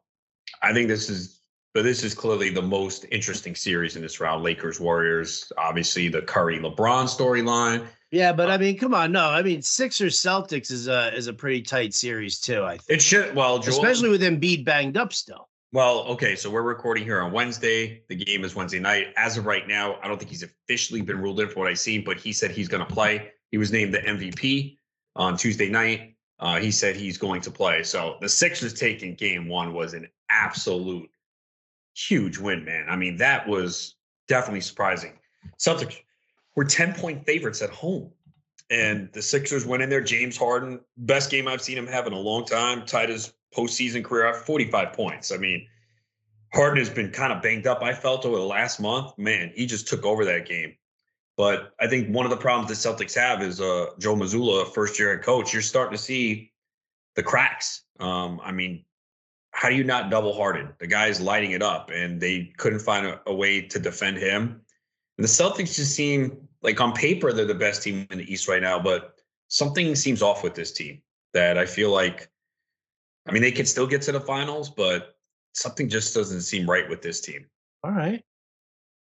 [0.63, 1.41] I think this is
[1.75, 4.45] but this is clearly the most interesting series in this round.
[4.45, 7.85] Lakers, Warriors, obviously the Curry LeBron storyline.
[8.13, 9.29] Yeah, but I mean, come on, no.
[9.29, 12.63] I mean, Sixers Celtics is a is a pretty tight series too.
[12.63, 13.35] I think it should.
[13.35, 15.49] Well, Joel, especially with Embiid banged up still.
[15.75, 18.05] Well, okay, so we're recording here on Wednesday.
[18.09, 19.09] The game is Wednesday night.
[19.17, 21.81] As of right now, I don't think he's officially been ruled in for what I've
[21.81, 23.33] seen, but he said he's going to play.
[23.51, 24.77] He was named the MVP
[25.17, 26.15] on Tuesday night.
[26.39, 27.83] Uh, he said he's going to play.
[27.83, 31.11] So the Sixers taking game one was an absolute
[31.97, 32.87] huge win, man.
[32.89, 33.97] I mean, that was
[34.29, 35.15] definitely surprising.
[35.59, 35.97] Celtics
[36.55, 38.13] were 10 point favorites at home.
[38.71, 40.01] And the Sixers went in there.
[40.01, 44.05] James Harden, best game I've seen him have in a long time, tied his postseason
[44.05, 45.33] career at 45 points.
[45.33, 45.67] I mean,
[46.53, 49.17] Harden has been kind of banged up, I felt, over the last month.
[49.19, 50.75] Man, he just took over that game.
[51.37, 54.99] But I think one of the problems the Celtics have is uh, Joe Mazzulla, first
[54.99, 55.53] year coach.
[55.53, 56.53] You're starting to see
[57.17, 57.83] the cracks.
[57.99, 58.85] Um, I mean,
[59.51, 60.73] how do you not double Harden?
[60.79, 64.61] The guy's lighting it up, and they couldn't find a, a way to defend him.
[65.19, 68.49] And the Celtics just seem like on paper they're the best team in the East
[68.49, 69.17] right now, but
[69.49, 71.03] something seems off with this team
[71.33, 72.29] that I feel like
[73.27, 75.17] I mean, they can still get to the finals, but
[75.55, 77.47] something just doesn't seem right with this team.
[77.83, 78.23] All right.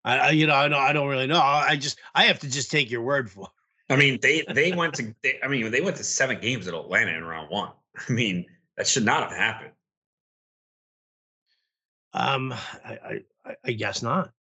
[0.05, 1.39] I, I you know, I don't, I don't really know.
[1.39, 3.45] I just, I have to just take your word for.
[3.89, 3.93] It.
[3.93, 6.73] I mean, they they went to, they, I mean, they went to seven games at
[6.73, 7.71] Atlanta in round one.
[8.09, 8.45] I mean,
[8.77, 9.71] that should not have happened.
[12.13, 12.53] Um,
[12.85, 14.31] I, I, I guess not.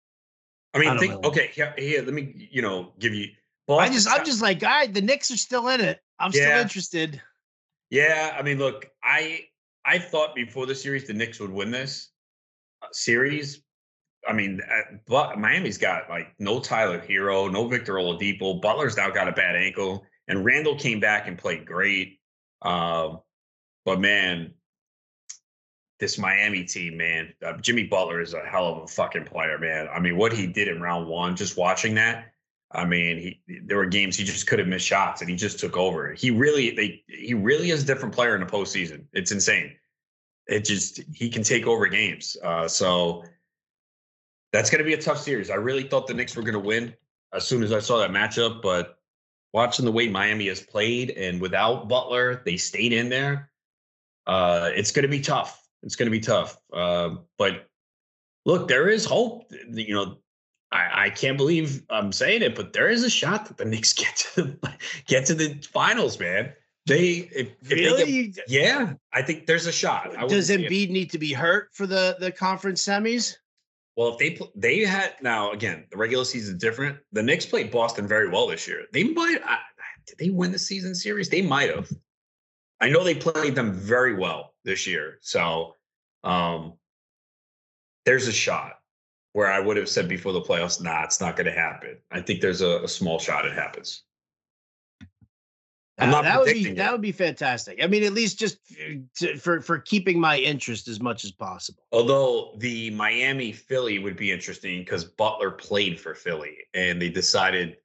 [0.75, 1.51] I mean, I think really okay.
[1.53, 3.29] Here, here, let me, you know, give you.
[3.67, 6.01] Boston, I just, I'm just like, all right, the Knicks are still in it.
[6.19, 6.43] I'm yeah.
[6.43, 7.23] still interested.
[7.91, 9.47] Yeah, I mean, look, I
[9.85, 12.11] I thought before the series the Knicks would win this
[12.83, 13.63] uh, series.
[14.27, 18.61] I mean, uh, but Miami's got like no Tyler Herro, no Victor Oladipo.
[18.61, 22.21] Butler's now got a bad ankle, and Randle came back and played great.
[22.63, 23.21] Um,
[23.85, 24.55] but man,
[25.99, 29.89] this Miami team, man, uh, Jimmy Butler is a hell of a fucking player, man.
[29.89, 32.32] I mean, what he did in round one, just watching that,
[32.75, 35.59] I mean, he there were games he just could have missed shots and he just
[35.59, 36.13] took over.
[36.13, 39.05] He really they he really is a different player in the postseason.
[39.13, 39.73] It's insane.
[40.47, 42.37] It just he can take over games.
[42.43, 43.25] Uh, so
[44.53, 45.51] that's going to be a tough series.
[45.51, 46.95] I really thought the Knicks were going to win
[47.33, 48.99] as soon as I saw that matchup, but
[49.53, 53.51] watching the way Miami has played and without Butler, they stayed in there.
[54.27, 55.67] Uh, it's going to be tough.
[55.83, 56.59] It's going to be tough.
[56.73, 57.69] Uh, but
[58.45, 59.51] look, there is hope.
[59.71, 60.19] You know,
[60.73, 63.93] I, I can't believe I'm saying it, but there is a shot that the Knicks
[63.93, 64.75] get to the,
[65.07, 66.53] get to the finals, man.
[66.87, 70.11] They if, really, they get, yeah, I think there's a shot.
[70.29, 73.37] Does Embiid need to be hurt for the the conference semis?
[73.97, 76.99] Well, if they they had now again, the regular season is different.
[77.13, 78.87] The Knicks played Boston very well this year.
[78.93, 79.59] They might uh,
[80.07, 81.29] did they win the season series?
[81.29, 81.89] They might have.
[82.81, 85.19] I know they played them very well this year.
[85.21, 85.77] So
[86.25, 86.75] um
[88.05, 88.82] there's a shot
[89.33, 91.97] where I would have said before the playoffs, nah, it's not going to happen.
[92.11, 94.03] I think there's a, a, small shot it happens.
[95.99, 96.77] I'm not that would be it.
[96.77, 97.83] that would be fantastic.
[97.83, 98.59] I mean, at least just
[99.17, 101.85] to, for for keeping my interest as much as possible.
[101.93, 107.77] Although the Miami Philly would be interesting because Butler played for Philly and they decided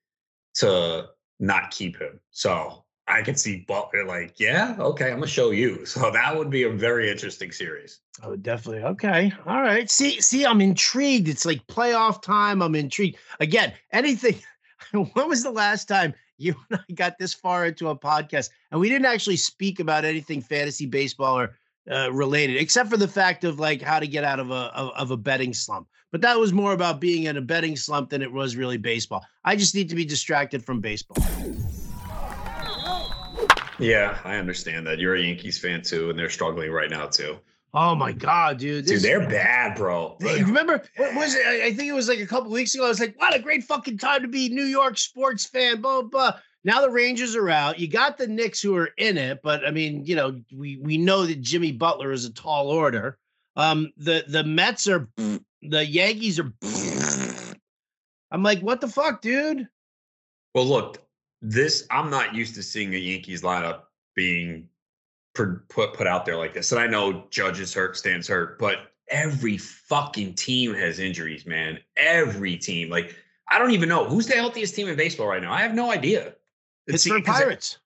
[0.56, 2.20] to not keep him.
[2.32, 5.86] So I can see Butler like, yeah, okay, I'm gonna show you.
[5.98, 8.02] So that would be a very interesting series.
[8.22, 8.84] Oh, definitely.
[8.84, 9.32] Okay.
[9.46, 9.90] All right.
[9.90, 11.28] See, see, I'm intrigued.
[11.28, 12.62] It's like playoff time.
[12.62, 13.18] I'm intrigued.
[13.40, 14.36] Again, anything.
[14.92, 18.80] when was the last time you and I got this far into a podcast and
[18.80, 21.58] we didn't actually speak about anything fantasy baseball or
[21.90, 24.92] uh, related, except for the fact of like how to get out of a of,
[24.96, 25.88] of a betting slump.
[26.12, 29.26] But that was more about being in a betting slump than it was really baseball.
[29.44, 31.18] I just need to be distracted from baseball.
[33.80, 35.00] Yeah, I understand that.
[35.00, 37.38] You're a Yankees fan too, and they're struggling right now too.
[37.74, 38.86] Oh my god, dude!
[38.86, 40.16] This, dude, they're bad, bro.
[40.20, 41.46] They, remember what was it?
[41.46, 42.86] I think it was like a couple weeks ago.
[42.86, 46.04] I was like, "What a great fucking time to be New York sports fan." Blah
[46.04, 46.40] blah.
[46.64, 47.80] Now the Rangers are out.
[47.80, 50.98] You got the Knicks who are in it, but I mean, you know, we we
[50.98, 53.20] know that Jimmy Butler is a tall order.
[53.56, 55.08] Um, the the Mets are,
[55.62, 56.52] the Yankees are.
[58.32, 59.68] I'm like, what the fuck, dude?
[60.54, 61.07] Well, look,
[61.42, 63.82] this I'm not used to seeing a Yankees lineup
[64.16, 64.68] being
[65.34, 66.72] put put out there like this.
[66.72, 71.80] And I know Judges hurt, Stan's hurt, but every fucking team has injuries, man.
[71.96, 72.90] Every team.
[72.90, 73.16] Like
[73.50, 75.54] I don't even know who's the healthiest team in baseball right now.
[75.54, 76.34] I have no idea.
[76.88, 77.80] Pittsburgh Pirates.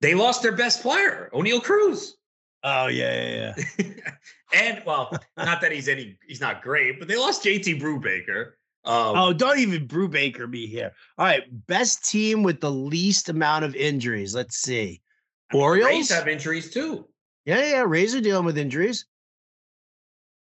[0.00, 2.16] They lost their best player, Oneil Cruz.
[2.62, 3.86] Oh yeah, yeah, yeah.
[4.54, 8.52] and well, not that he's any, he's not great, but they lost JT Brubaker.
[8.86, 10.92] Um, oh, don't even Brubaker be here.
[11.18, 14.32] All right, best team with the least amount of injuries.
[14.32, 15.02] Let's see.
[15.50, 17.06] I mean, Orioles Rays have injuries too.
[17.44, 17.84] Yeah, yeah.
[17.86, 19.06] Rays are dealing with injuries.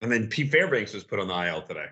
[0.00, 1.86] And then Pete Fairbanks was put on the IL today.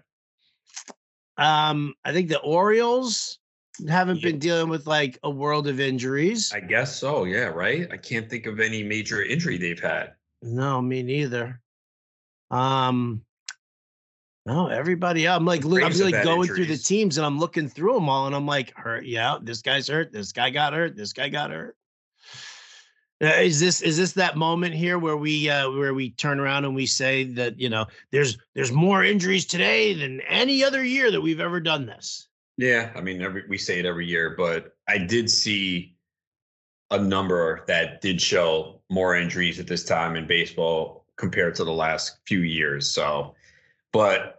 [1.36, 3.38] Um, I think the Orioles
[3.86, 4.30] haven't yeah.
[4.30, 6.50] been dealing with like a world of injuries.
[6.54, 7.24] I guess so.
[7.24, 7.86] Yeah, right.
[7.92, 10.14] I can't think of any major injury they've had.
[10.40, 11.60] No, me neither.
[12.50, 13.22] Um,
[14.48, 15.28] no, everybody.
[15.28, 16.56] I'm like, look, I'm like going injuries.
[16.56, 19.04] through the teams and I'm looking through them all, and I'm like, hurt.
[19.04, 20.10] Yeah, this guy's hurt.
[20.10, 20.96] This guy got hurt.
[20.96, 21.76] This guy got hurt.
[23.22, 26.64] Uh, is this is this that moment here where we uh, where we turn around
[26.64, 31.10] and we say that you know there's there's more injuries today than any other year
[31.10, 32.28] that we've ever done this?
[32.56, 35.94] Yeah, I mean every, we say it every year, but I did see
[36.90, 41.72] a number that did show more injuries at this time in baseball compared to the
[41.72, 42.90] last few years.
[42.90, 43.34] So,
[43.92, 44.37] but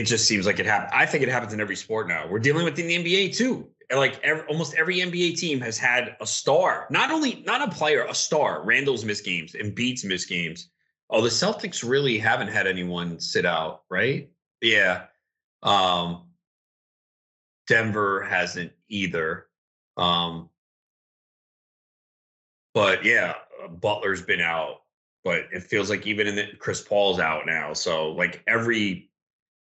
[0.00, 0.90] it just seems like it happens.
[0.94, 2.26] I think it happens in every sport now.
[2.26, 6.16] We're dealing with in the NBA too like every, almost every NBA team has had
[6.20, 8.62] a star, not only not a player, a star.
[8.62, 10.70] Randle's missed games and Beats missed games.
[11.08, 14.30] Oh, the Celtics really haven't had anyone sit out, right?
[14.62, 15.04] Yeah.
[15.62, 16.28] Um,
[17.66, 19.46] Denver hasn't either.
[19.96, 20.48] Um,
[22.74, 23.34] but yeah,
[23.80, 24.82] Butler's been out,
[25.24, 27.72] but it feels like even in the Chris Paul's out now.
[27.72, 29.09] So like every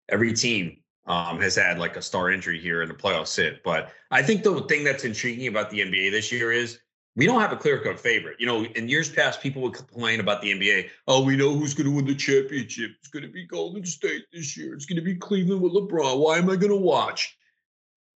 [0.09, 0.77] every team
[1.07, 3.63] um, has had like a star injury here in the playoff sit.
[3.63, 6.79] But I think the thing that's intriguing about the NBA this year is
[7.15, 8.37] we don't have a clear cut favorite.
[8.39, 10.89] You know, in years past, people would complain about the NBA.
[11.07, 12.91] Oh, we know who's going to win the championship.
[12.99, 14.73] It's going to be Golden State this year.
[14.73, 16.19] It's going to be Cleveland with LeBron.
[16.19, 17.37] Why am I going to watch?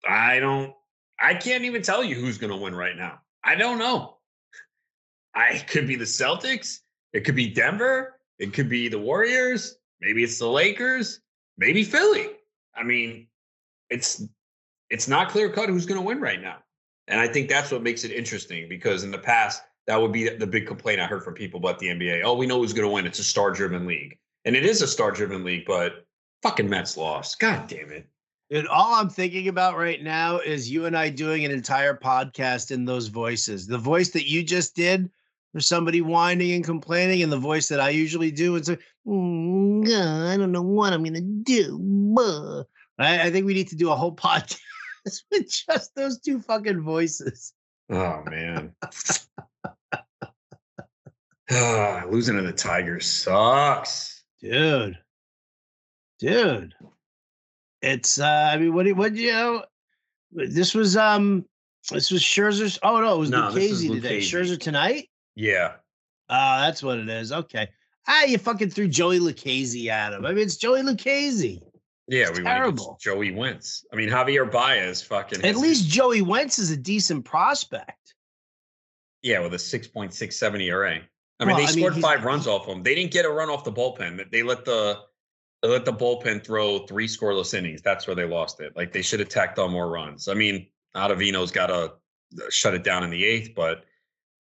[0.08, 0.74] I don't.
[1.20, 3.20] I can't even tell you who's going to win right now.
[3.44, 4.18] I don't know.
[5.34, 6.80] I could be the Celtics.
[7.14, 8.20] It could be Denver.
[8.40, 9.78] It could be the Warriors.
[10.02, 11.22] Maybe it's the Lakers.
[11.58, 12.30] Maybe Philly.
[12.76, 13.28] I mean,
[13.90, 14.24] it's
[14.90, 16.58] it's not clear cut who's going to win right now.
[17.08, 20.30] And I think that's what makes it interesting because in the past, that would be
[20.30, 22.22] the big complaint I heard from people about the NBA.
[22.24, 23.06] Oh, we know who's going to win.
[23.06, 24.18] It's a star driven league.
[24.46, 26.06] And it is a star driven league, but
[26.42, 27.40] fucking Mets lost.
[27.40, 28.08] God damn it.
[28.50, 32.72] And all I'm thinking about right now is you and I doing an entire podcast
[32.72, 33.68] in those voices.
[33.68, 35.10] The voice that you just did
[35.54, 38.56] for somebody whining and complaining, in the voice that I usually do.
[38.56, 38.78] And so,
[39.08, 39.88] mm,
[40.28, 42.66] I don't know what I'm going to do.
[43.00, 44.60] I, I, think we need to do a whole podcast
[45.32, 47.54] with just those two fucking voices.
[47.90, 48.74] Oh, man.
[51.52, 54.24] ah, losing to the Tigers sucks.
[54.42, 54.98] Dude.
[56.20, 56.74] Dude.
[57.82, 59.64] It's, uh, I mean, what, what, do you know,
[60.32, 61.46] this was, um,
[61.92, 62.78] this was Scherzer's.
[62.84, 64.20] Oh no, it was no, Lucchesi today.
[64.20, 65.10] Scherzer tonight.
[65.38, 65.74] Yeah.
[66.30, 67.32] Oh, that's what it is.
[67.32, 67.70] Okay.
[68.08, 70.26] Ah, you fucking threw Joey Lucchesi at him.
[70.26, 71.62] I mean, it's Joey Lucchesi.
[72.08, 72.98] Yeah, it's we terrible.
[73.00, 73.86] Joey Wentz.
[73.94, 75.46] I mean, Javier Baez fucking.
[75.46, 78.16] At least Joey Wentz is a decent prospect.
[79.22, 81.02] Yeah, with a 6.67 ERA.
[81.40, 82.82] I mean, well, they I scored mean, five runs off him.
[82.82, 84.32] They didn't get a run off the bullpen.
[84.32, 85.00] They let the
[85.62, 87.82] they let the bullpen throw three scoreless innings.
[87.84, 88.76] That's where they lost it.
[88.76, 90.28] Like they should have tacked on more runs.
[90.28, 91.94] I mean, Ottavino's got to
[92.50, 93.84] shut it down in the eighth, but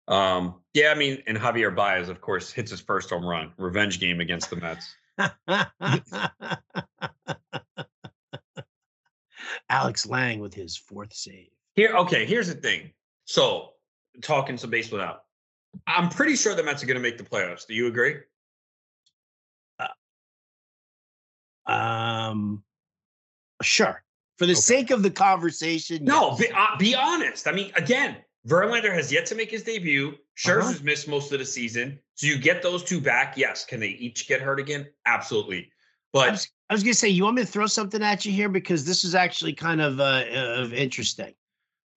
[0.09, 4.00] um, yeah, I mean, and Javier Baez, of course, hits his first home run, revenge
[4.00, 4.94] game against the Mets.
[9.68, 11.48] Alex Lang with his fourth save.
[11.74, 12.90] Here, okay, here's the thing.
[13.26, 13.70] So,
[14.22, 15.18] talking some baseball now,
[15.86, 17.66] I'm pretty sure the Mets are going to make the playoffs.
[17.66, 18.16] Do you agree?
[21.66, 22.62] Uh, um,
[23.62, 24.02] sure.
[24.38, 24.61] For the okay.
[24.61, 26.04] sake of the conversation.
[26.04, 26.40] No, yes.
[26.40, 27.46] be, uh, be honest.
[27.46, 28.16] I mean, again,
[28.49, 30.14] Verlander has yet to make his debut.
[30.36, 30.84] Scherzer's uh-huh.
[30.84, 31.99] missed most of the season.
[32.14, 33.36] So you get those two back.
[33.36, 33.64] Yes.
[33.64, 34.86] Can they each get hurt again?
[35.07, 35.70] Absolutely.
[36.12, 38.24] But I was, I was going to say, you want me to throw something at
[38.24, 41.34] you here because this is actually kind of uh, of interesting.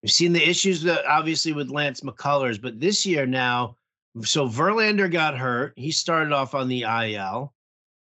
[0.03, 3.77] We've seen the issues that obviously with Lance McCullers, but this year now,
[4.23, 5.75] so Verlander got hurt.
[5.77, 7.53] He started off on the IL.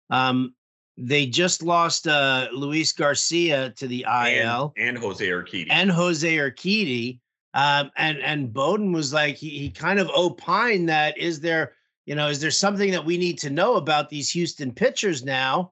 [0.10, 0.56] Um,
[0.98, 6.36] they just lost uh, Luis Garcia to the IL and, and Jose Urquidy and Jose
[6.36, 7.20] Urquidy.
[7.54, 11.74] Um, and and Bowden was like he he kind of opined that is there
[12.06, 15.72] you know is there something that we need to know about these Houston pitchers now,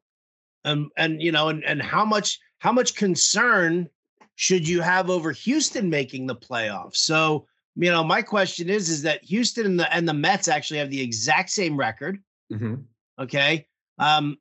[0.66, 3.88] and and you know and and how much how much concern
[4.36, 6.98] should you have over Houston making the playoffs?
[6.98, 7.48] So
[7.78, 10.90] you know, my question is, is that Houston and the and the Mets actually have
[10.90, 12.20] the exact same record.
[12.52, 12.76] Mm-hmm.
[13.20, 13.68] Okay.
[14.00, 14.38] Um,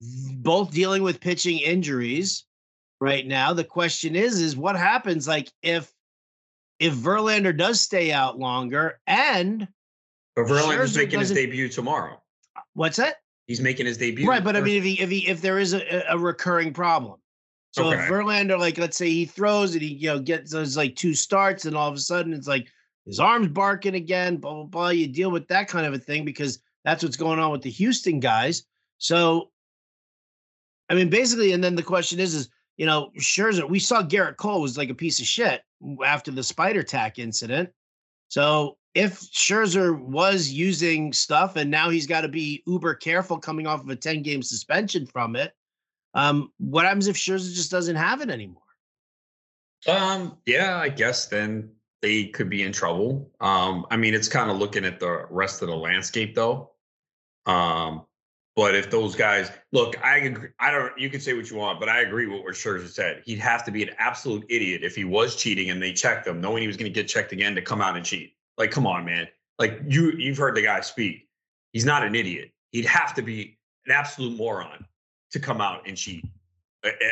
[0.00, 2.44] both dealing with pitching injuries
[3.00, 3.54] right now.
[3.54, 5.90] The question is, is what happens like if
[6.78, 9.66] if Verlander does stay out longer and
[10.36, 12.22] but Verlander's Scherzer making his debut tomorrow.
[12.74, 13.16] what's that?
[13.46, 14.28] He's making his debut.
[14.28, 17.18] Right, but I mean, if he if he if there is a, a recurring problem,
[17.72, 20.94] so if Verlander, like, let's say he throws and he you know gets those like
[20.96, 22.68] two starts, and all of a sudden it's like
[23.06, 24.88] his arms barking again, blah blah blah.
[24.90, 27.70] You deal with that kind of a thing because that's what's going on with the
[27.70, 28.64] Houston guys.
[28.98, 29.50] So,
[30.88, 33.68] I mean, basically, and then the question is, is you know, Scherzer.
[33.68, 35.62] We saw Gerrit Cole was like a piece of shit
[36.04, 37.70] after the spider tack incident.
[38.28, 43.66] So if Scherzer was using stuff and now he's got to be uber careful coming
[43.66, 45.52] off of a 10 game suspension from it,
[46.14, 48.62] um, what happens if Scherzer just doesn't have it anymore?
[49.86, 51.70] Um, yeah, I guess then
[52.02, 53.30] they could be in trouble.
[53.40, 56.72] Um, I mean, it's kind of looking at the rest of the landscape though.
[57.46, 58.04] Um,
[58.58, 60.92] but if those guys look, I agree, I don't.
[60.98, 63.22] You can say what you want, but I agree with what Scherzer said.
[63.24, 66.40] He'd have to be an absolute idiot if he was cheating and they checked him,
[66.40, 68.32] knowing he was going to get checked again to come out and cheat.
[68.56, 69.28] Like, come on, man.
[69.60, 71.28] Like you, you've heard the guy speak.
[71.72, 72.50] He's not an idiot.
[72.72, 73.56] He'd have to be
[73.86, 74.84] an absolute moron
[75.30, 76.24] to come out and cheat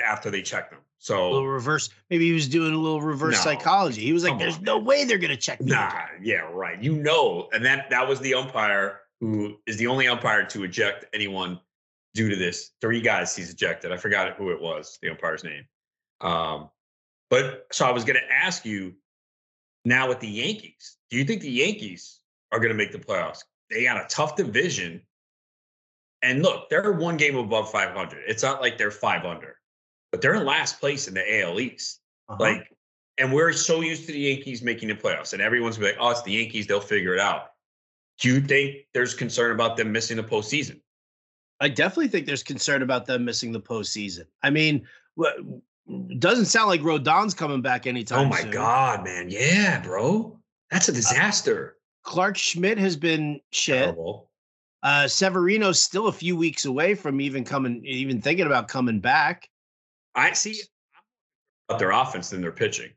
[0.04, 0.80] after they checked him.
[1.08, 1.90] A little So reverse.
[2.10, 3.40] Maybe he was doing a little reverse No.
[3.52, 4.00] psychology.
[4.00, 6.82] He was like, "There's on, no way they're gonna check me." Nah, again." yeah, right.
[6.82, 11.06] You know, and that that was the umpire who is the only umpire to eject
[11.14, 11.60] anyone
[12.14, 12.72] due to this.
[12.80, 13.92] Three guys he's ejected.
[13.92, 15.64] I forgot who it was, the umpire's name.
[16.20, 16.70] Um,
[17.30, 18.94] but so I was going to ask you
[19.84, 20.96] now with the Yankees.
[21.10, 22.20] Do you think the Yankees
[22.52, 23.40] are going to make the playoffs?
[23.70, 25.02] They got a tough division,
[26.22, 28.24] and look, they're one game above 500.
[28.28, 29.56] It's not like they're five under,
[30.12, 32.00] but they're in last place in the AL East.
[32.28, 32.38] Uh-huh.
[32.40, 32.68] Like,
[33.18, 36.22] and we're so used to the Yankees making the playoffs, and everyone's like, "Oh, it's
[36.22, 37.50] the Yankees; they'll figure it out."
[38.18, 40.80] Do you think there's concern about them missing the postseason?
[41.60, 44.26] I definitely think there's concern about them missing the postseason.
[44.42, 44.86] I mean,
[46.18, 48.50] doesn't sound like Rodon's coming back anytime oh my soon.
[48.50, 49.28] god, man!
[49.30, 50.38] Yeah, bro,
[50.70, 51.76] that's a disaster.
[52.02, 53.84] Clarke Schmidt has been shit.
[53.84, 54.30] Terrible.
[54.82, 59.48] Uh, Severino's still a few weeks away from even coming, even thinking about coming back.
[60.14, 60.60] I see
[61.68, 62.90] about their offense than their pitching.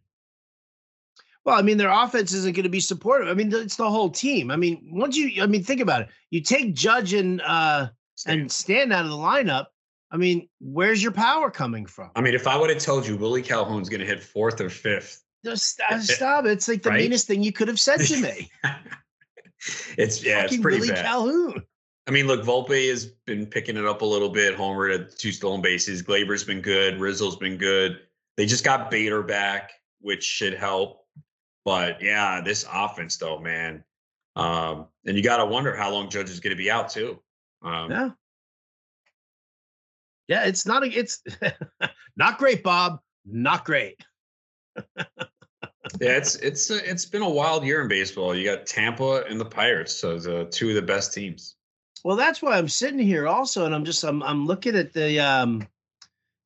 [1.50, 3.28] Well, I mean, their offense isn't going to be supportive.
[3.28, 4.52] I mean, it's the whole team.
[4.52, 6.10] I mean, once you, I mean, think about it.
[6.30, 7.88] You take Judge and uh
[8.28, 9.66] and Stand out of the lineup.
[10.12, 12.12] I mean, where's your power coming from?
[12.16, 14.70] I mean, if I would have told you Willie Calhoun's going to hit fourth or
[14.70, 16.46] fifth, Just uh, stop.
[16.46, 17.02] It's like the Right?
[17.02, 18.52] meanest thing you could have said to me.
[19.98, 21.04] it's yeah, it's pretty Willie bad.
[21.06, 21.64] Calhoun.
[22.08, 24.54] I mean, look, Volpe has been picking it up a little bit.
[24.54, 26.04] Homer at two stolen bases.
[26.04, 27.00] Gleyber's been good.
[27.00, 28.02] Rizzo's been good.
[28.38, 29.72] They just got Bader back,
[30.02, 30.99] which should help.
[31.70, 33.84] But yeah, this offense though, man.
[34.36, 37.20] Um, and you got to wonder how long Judge is going to be out too.
[37.62, 38.10] Um, Yeah.
[40.28, 41.22] Yeah, it's not a, it's
[42.18, 43.02] not great, Bob.
[43.24, 44.04] Not great.
[44.78, 44.98] yeah,
[46.00, 48.34] it's it's uh, it's been a wild year in baseball.
[48.34, 51.56] You got Tampa and the Pirates, so the two of the best teams.
[52.04, 55.20] Well, that's why I'm sitting here also, and I'm just I'm I'm looking at the
[55.20, 55.68] um,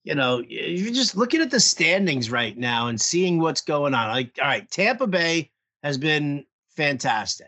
[0.03, 4.09] you know, you're just looking at the standings right now and seeing what's going on.
[4.09, 5.49] Like, all right, Tampa Bay
[5.83, 6.45] has been
[6.75, 7.47] fantastic.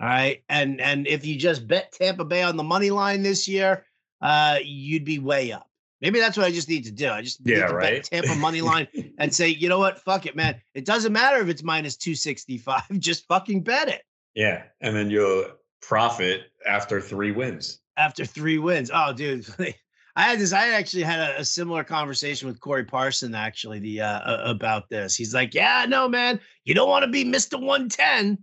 [0.00, 3.46] All right, and and if you just bet Tampa Bay on the money line this
[3.46, 3.86] year,
[4.20, 5.68] uh, you'd be way up.
[6.00, 7.08] Maybe that's what I just need to do.
[7.08, 8.02] I just need Yeah, to right.
[8.02, 10.60] bet Tampa money line and say, you know what, fuck it, man.
[10.74, 12.82] It doesn't matter if it's minus two sixty five.
[12.98, 14.02] Just fucking bet it.
[14.34, 15.44] Yeah, and then you'll
[15.82, 17.78] profit after three wins.
[17.96, 18.90] after three wins.
[18.92, 19.46] Oh, dude.
[20.14, 20.52] I had this.
[20.52, 25.16] I actually had a, a similar conversation with Corey Parson actually the uh, about this.
[25.16, 28.38] He's like, "Yeah, no, man, you don't want to be Mister One Ten,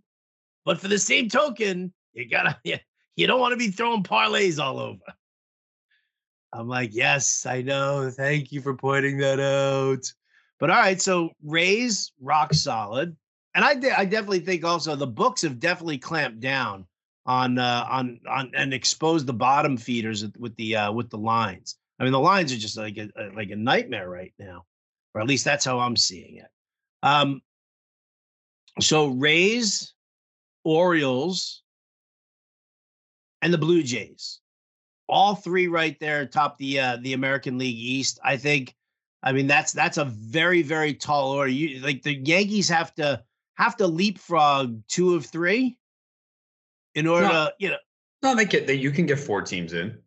[0.66, 2.78] but for the same token, you gotta you,
[3.16, 5.04] you don't want to be throwing parlays all over."
[6.52, 8.10] I'm like, "Yes, I know.
[8.10, 10.12] Thank you for pointing that out."
[10.60, 13.16] But all right, so Rays rock solid,
[13.54, 16.88] and I de- I definitely think also the books have definitely clamped down
[17.30, 21.78] on uh, on on and expose the bottom feeders with- the uh, with the lines.
[22.00, 24.66] I mean, the lines are just like a, a- like a nightmare right now,
[25.14, 26.48] or at least that's how I'm seeing it.
[27.04, 27.42] Um,
[28.80, 29.94] so Rays,
[30.64, 31.62] Orioles,
[33.44, 34.40] and the Blue Jays,
[35.08, 38.20] all three right there top the uh, the American League East.
[38.24, 38.76] I think.
[39.22, 41.52] I mean, that's that's a very very tall order.
[41.52, 43.22] You like the Yankees have to
[43.56, 45.78] have to leapfrog two of three
[46.96, 47.32] in order No.
[47.32, 47.78] to you know
[48.24, 49.98] No, they get they, you can get four teams in.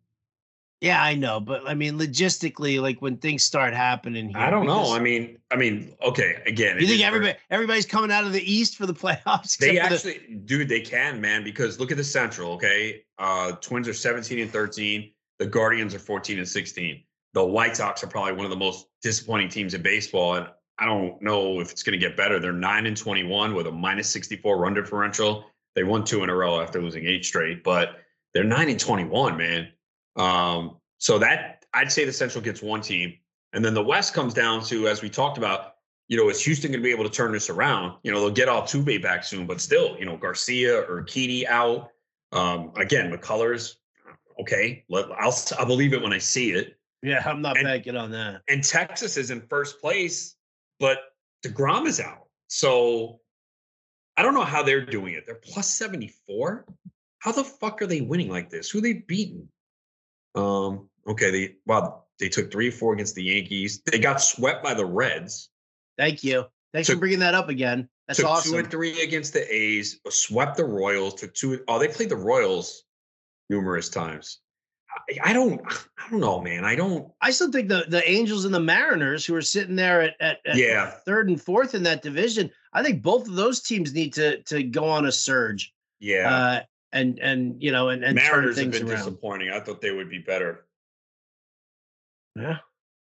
[0.81, 4.65] Yeah, I know, but I mean, logistically, like when things start happening here, I don't
[4.65, 4.93] know.
[4.93, 8.75] I mean, I mean, okay, again, you think everybody everybody's coming out of the East
[8.75, 9.57] for the playoffs?
[9.57, 12.51] They actually, the- dude, they can, man, because look at the Central.
[12.55, 15.09] Okay, uh, Twins are 17 and 13.
[15.39, 17.01] The Guardians are 14 and 16.
[17.33, 20.47] The White Sox are probably one of the most disappointing teams in baseball, and
[20.79, 22.39] I don't know if it's going to get better.
[22.39, 25.45] They're nine and 21 with a minus 64 run differential.
[25.75, 27.97] They won two in a row after losing eight straight, but
[28.33, 29.69] they're nine and 21, man.
[30.15, 33.13] Um, so that I'd say the Central gets one team,
[33.53, 35.75] and then the West comes down to, as we talked about,
[36.07, 37.97] you know, is Houston going to be able to turn this around?
[38.03, 41.89] You know, they'll get Altuve back soon, but still, you know, Garcia or Urquidy out.
[42.31, 43.75] Um, again, McCullers,
[44.41, 46.77] okay, let, I'll I'll believe it when I see it.
[47.01, 48.41] Yeah, I'm not and, banking on that.
[48.47, 50.35] And Texas is in first place,
[50.79, 50.99] but
[51.45, 52.27] DeGrom is out.
[52.47, 53.19] So
[54.17, 55.25] I don't know how they're doing it.
[55.25, 56.65] They're plus 74.
[57.19, 58.69] How the fuck are they winning like this?
[58.69, 59.49] Who they beaten?
[60.35, 63.81] Um, okay, they well, they took three or four against the Yankees.
[63.85, 65.49] They got swept by the Reds.
[65.97, 66.45] Thank you.
[66.73, 67.87] Thanks took, for bringing that up again.
[68.07, 68.51] That's took awesome.
[68.51, 69.99] Two and three against the A's.
[70.09, 71.15] Swept the Royals.
[71.15, 71.63] Took two.
[71.67, 72.83] Oh, they played the Royals
[73.49, 74.39] numerous times.
[75.09, 75.61] I, I don't.
[75.97, 76.65] I don't know, man.
[76.65, 77.11] I don't.
[77.21, 80.39] I still think the the Angels and the Mariners, who are sitting there at, at,
[80.45, 84.13] at yeah third and fourth in that division, I think both of those teams need
[84.13, 85.73] to to go on a surge.
[85.99, 86.33] Yeah.
[86.33, 86.61] Uh,
[86.91, 88.97] and and you know and, and Mariners have been around.
[88.97, 89.49] disappointing.
[89.49, 90.65] I thought they would be better.
[92.35, 92.57] Yeah.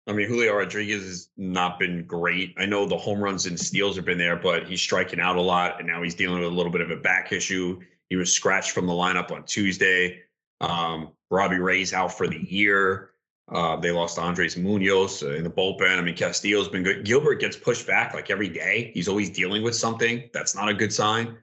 [0.07, 2.53] I mean, Julio Rodriguez has not been great.
[2.59, 5.41] I know the home runs and steals have been there, but he's striking out a
[5.41, 7.81] lot, and now he's dealing with a little bit of a back issue.
[8.09, 10.21] He was scratched from the lineup on Tuesday.
[10.61, 13.11] Um, Robbie Ray's out for the year.
[13.47, 15.97] Uh, they lost Andres Munoz in the bullpen.
[15.97, 17.05] I mean, Castillo's been good.
[17.05, 18.91] Gilbert gets pushed back like every day.
[18.93, 20.29] He's always dealing with something.
[20.33, 21.37] That's not a good sign.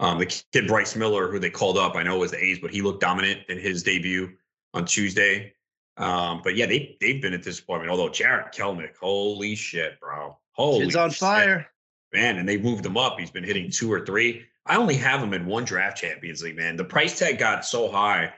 [0.00, 2.72] Um, the kid Bryce Miller, who they called up, I know was the A's, but
[2.72, 4.32] he looked dominant in his debut
[4.72, 5.54] on Tuesday.
[5.96, 7.90] Um, but yeah, they they've been a disappointment.
[7.90, 11.18] Although Jarred Kelenic, holy shit, bro, holy, Kid's on shit.
[11.20, 11.66] fire,
[12.12, 13.20] man, and they moved him up.
[13.20, 14.44] He's been hitting two or three.
[14.66, 16.74] I only have him in one draft Champions League, man.
[16.74, 18.32] The price tag got so high,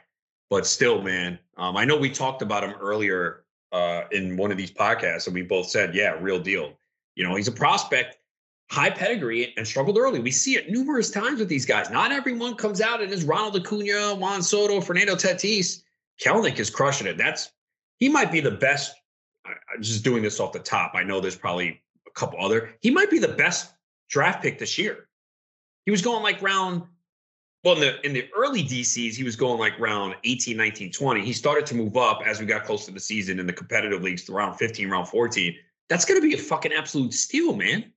[0.51, 1.39] but still, man.
[1.57, 5.35] Um, I know we talked about him earlier uh, in one of these podcasts, and
[5.35, 6.73] we both said, yeah, real deal.
[7.15, 8.19] You know, he's a prospect
[8.71, 10.21] high pedigree and struggled early.
[10.21, 11.91] We see it numerous times with these guys.
[11.91, 15.83] Not everyone comes out and is Ronald Acuna, Juan Soto, Fernando Tatis.
[16.21, 17.17] Kelenic is crushing it.
[17.17, 17.53] That's
[17.99, 18.95] he might be the best.
[19.45, 20.93] I'm just doing this off the top.
[20.95, 22.75] I know there's probably a couple other.
[22.81, 23.73] He might be the best
[24.09, 25.09] draft pick this year.
[25.85, 26.83] He was going like round.
[27.67, 31.25] Well, in the in the early DCs, he was going like round 18, 19, 20.
[31.25, 34.05] He started to move up as we got close to the season in the competitive
[34.05, 35.53] leagues to round 15, round 14.
[35.89, 37.93] That's going to be a fucking absolute steal, man.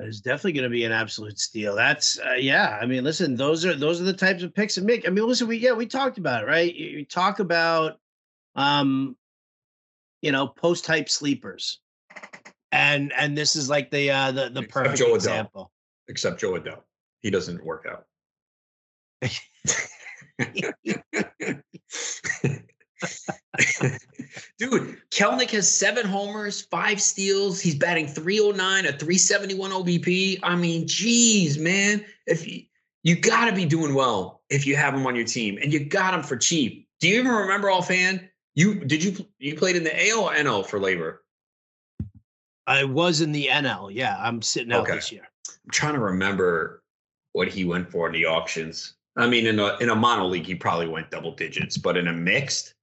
[0.00, 1.76] That is definitely going to be an absolute steal.
[1.76, 2.80] That's uh, yeah.
[2.82, 5.06] I mean, listen, those are those are the types of picks that make.
[5.06, 6.74] I mean, listen, we yeah we talked about it, right?
[6.74, 8.00] You, you talk about,
[8.56, 9.16] um,
[10.20, 11.78] you know, post type sleepers,
[12.72, 15.70] and and this is like the uh the the perfect Jo example.
[15.70, 16.10] Adell.
[16.10, 16.80] Except Jo Adell,
[17.22, 18.06] he doesn't work out.
[24.58, 27.60] Dude, Kelenic has seven homers, five steals.
[27.60, 30.40] He's batting 309, a 371 OBP.
[30.42, 32.04] I mean, geez, man.
[32.26, 32.62] If you,
[33.02, 35.84] you got to be doing well if you have him on your team, and you
[35.84, 36.86] got him for cheap.
[37.00, 38.28] Do you even remember offhand?
[38.54, 41.18] You did you you played in the AL or NL for LABR?
[42.66, 43.90] I was in the NL.
[43.92, 44.96] Yeah, I'm sitting out okay.
[44.96, 45.22] this year.
[45.48, 46.82] I'm trying to remember
[47.32, 48.94] what he went for in the auctions.
[49.16, 52.08] I mean, in a in a mono league, he probably went double digits, but in
[52.08, 52.74] a mixed,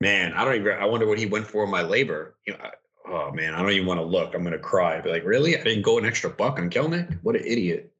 [0.00, 0.72] man, I don't even.
[0.72, 2.32] I wonder what he went for in my LABR.
[2.46, 2.70] You know, I,
[3.08, 4.34] oh man, I don't even want to look.
[4.34, 5.00] I'm gonna cry.
[5.00, 5.58] Be like, really?
[5.58, 7.18] I didn't go an extra buck on Kelenic?
[7.22, 7.92] What an idiot.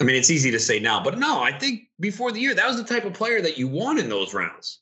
[0.00, 2.66] I mean, it's easy to say now, but no, I think before the year, that
[2.66, 4.80] was the type of player that you want in those rounds.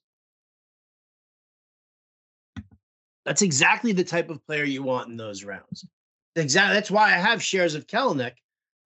[3.25, 5.85] That's exactly the type of player you want in those rounds.
[6.37, 6.75] Exactly.
[6.75, 8.35] That's why I have shares of Kelenic,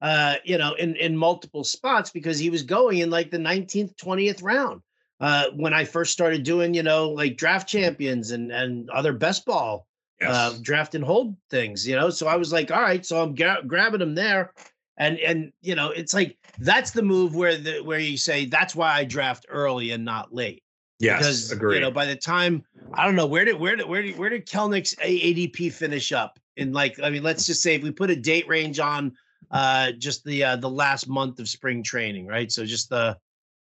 [0.02, 3.94] uh, you know, in in multiple spots because he was going in like the 19th,
[3.96, 4.82] 20th round
[5.20, 9.46] uh, when I first started doing, you know, like draft champions and and other best
[9.46, 9.86] ball
[10.20, 10.34] uh, yes.
[10.34, 12.10] uh, draft and hold things, you know.
[12.10, 14.52] So I was like, all right, so I'm gra- grabbing them there,
[14.98, 18.74] and and you know, it's like that's the move where the where you say that's
[18.74, 20.64] why I draft early and not late.
[20.98, 21.76] Yes, because agree.
[21.76, 24.30] you know by the time I don't know where did where did where did where
[24.30, 28.10] did Kelenic's ADP finish up in like I mean let's just say if we put
[28.10, 29.12] a date range on
[29.52, 33.16] uh just the uh the last month of spring training right so just the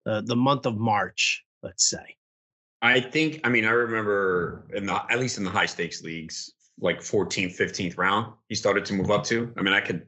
[0.06, 2.16] the, the month of March let's say?
[2.82, 6.54] I think, I mean, I remember in the, at least in the high stakes leagues,
[6.80, 9.52] like 14th, 15th round, he started to move up to.
[9.58, 10.06] I mean, I could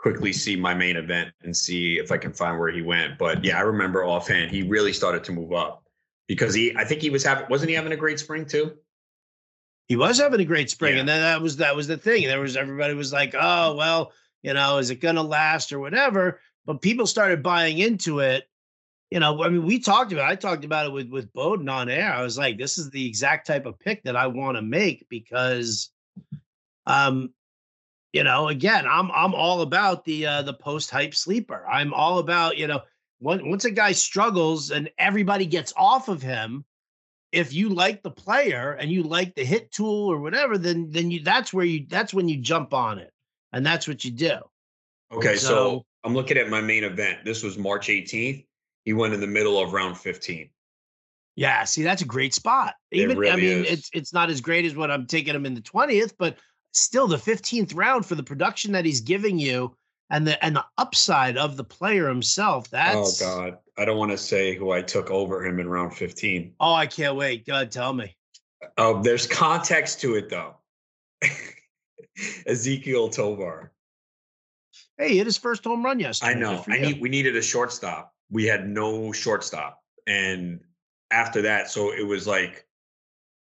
[0.00, 3.16] quickly see my main event and see if I can find where he went.
[3.18, 5.84] But yeah, I remember offhand, he really started to move up.
[6.26, 8.72] because he I think he was having wasn't he having a great spring too?
[9.86, 11.00] He was having a great spring, Yeah.
[11.00, 12.26] and then that was that was the thing.
[12.26, 14.12] There was everybody was like, "Oh well,
[14.42, 18.48] you know, is it going to last or whatever?" But people started buying into it.
[19.10, 20.30] You know, I mean, we talked about.
[20.30, 22.12] I talked about it with with Bowden on air.
[22.12, 25.06] I was like, "This is the exact type of pick that I want to make
[25.08, 25.90] because,
[26.86, 27.32] um,
[28.12, 31.66] you know, again, I'm I'm all about the uh, the post hype sleeper.
[31.66, 32.82] I'm all about you know,
[33.20, 36.64] once once a guy struggles and everybody gets off of him,
[37.32, 41.10] if you like the player and you like the hit tool or whatever, then then
[41.10, 43.12] you that's where you that's when you jump on it,
[43.52, 44.36] and that's what you do.
[45.12, 47.24] Okay, so, So- I'm looking at my main event.
[47.24, 48.46] This was March 18th.
[48.84, 50.48] He went in the middle of round 15.
[51.34, 52.74] Yeah, see, that's a great spot.
[52.90, 53.70] It Even I mean, is.
[53.70, 56.36] it's it's not as great as what I'm taking him in the twentieth, but
[56.72, 59.76] still the fifteenth round for the production that he's giving you
[60.10, 62.64] and the and the upside of the player himself.
[62.66, 65.68] Oh, that's oh God, I don't want to say who I took over him in
[65.68, 66.54] round 15.
[66.58, 67.46] Oh, I can't wait.
[67.46, 68.16] God, tell me.
[68.76, 70.56] Oh, there's context to it though.
[72.46, 73.72] Ezequiel Tovar.
[74.96, 76.32] Hey, he hit his first home run yesterday.
[76.32, 76.64] I know.
[76.68, 77.00] I need.
[77.00, 78.14] We needed a shortstop.
[78.30, 80.60] We had no shortstop, and
[81.10, 82.66] after that, so it was like,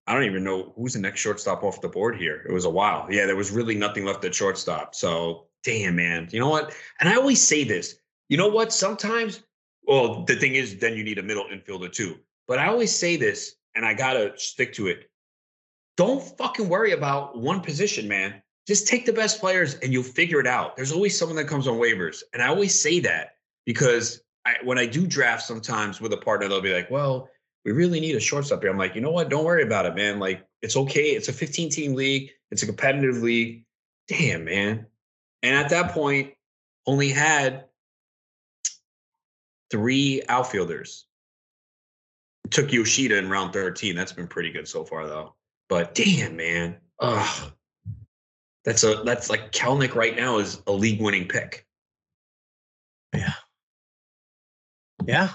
[0.05, 2.45] I don't even know who's the next shortstop off the board here.
[2.47, 3.07] It was a while.
[3.09, 4.93] Yeah, there was really nothing left at shortstop.
[4.93, 6.29] So damn, man.
[6.31, 6.73] You know what?
[6.99, 7.95] And I always say this.
[8.27, 8.71] You know what?
[8.71, 9.41] Sometimes,
[9.83, 12.17] well, the thing is, then you need a middle infielder too.
[12.47, 15.09] But I always say this, and I gotta stick to it.
[15.97, 20.39] Don't fucking worry about one position, man just take the best players and you'll figure
[20.39, 20.75] it out.
[20.75, 22.21] There's always someone that comes on waivers.
[22.33, 26.47] And I always say that because I, when I do draft sometimes with a partner,
[26.47, 27.31] they'll be like, well,
[27.65, 28.69] we really need a shortstop here.
[28.69, 29.29] I'm like, you know what?
[29.29, 30.19] Don't worry about it, man.
[30.19, 31.15] Like, it's okay.
[31.15, 33.65] It's a 15 team league, it's a competitive league.
[34.07, 34.85] Damn, man.
[35.41, 36.33] And at that point,
[36.85, 37.65] only had
[39.71, 41.07] three outfielders.
[42.51, 43.95] Took Yoshida in round 13.
[43.95, 45.33] That's been pretty good so far, though.
[45.69, 46.77] But damn, man.
[46.99, 47.51] Ugh.
[48.65, 51.65] That's a that's like Kelenic right now is a league winning pick.
[53.15, 53.33] Yeah,
[55.05, 55.29] Yeah.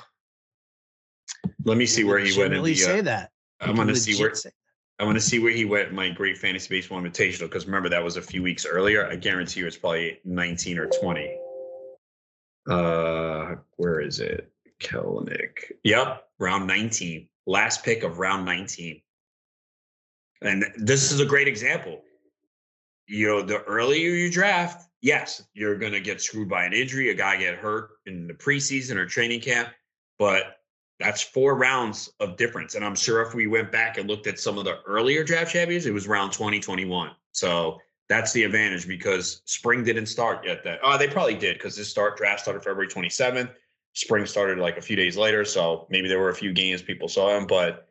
[1.64, 2.79] Let me see where he Should went in really the.
[2.81, 3.31] say Uh, that.
[3.61, 4.51] I'm gonna see where say-
[4.99, 5.89] I'm gonna see where he went.
[5.89, 9.07] in My great fantasy baseball invitational because remember that was a few weeks earlier.
[9.09, 11.37] I guarantee you it's probably 19 or 20.
[12.70, 14.53] Uh, where is it?
[14.81, 15.72] Kelenic.
[15.83, 17.29] Yep, round 19.
[17.47, 19.03] Last pick of round 19.
[20.43, 22.04] And this is a great example.
[23.07, 27.15] You know, the earlier you draft, yes, you're gonna get screwed by an injury, a
[27.15, 29.69] guy get hurt in the preseason or training camp,
[30.19, 30.59] but
[31.01, 32.75] that's four rounds of difference.
[32.75, 35.53] And I'm sure if we went back and looked at some of the earlier draft
[35.53, 37.11] champions, it was round 2021.
[37.33, 37.79] So
[38.09, 40.63] that's the advantage because spring didn't start yet.
[40.65, 43.51] That oh, they probably did because this start draft started February 27th.
[43.95, 47.09] Spring started like a few days later, so maybe there were a few games people
[47.09, 47.47] saw him.
[47.47, 47.89] But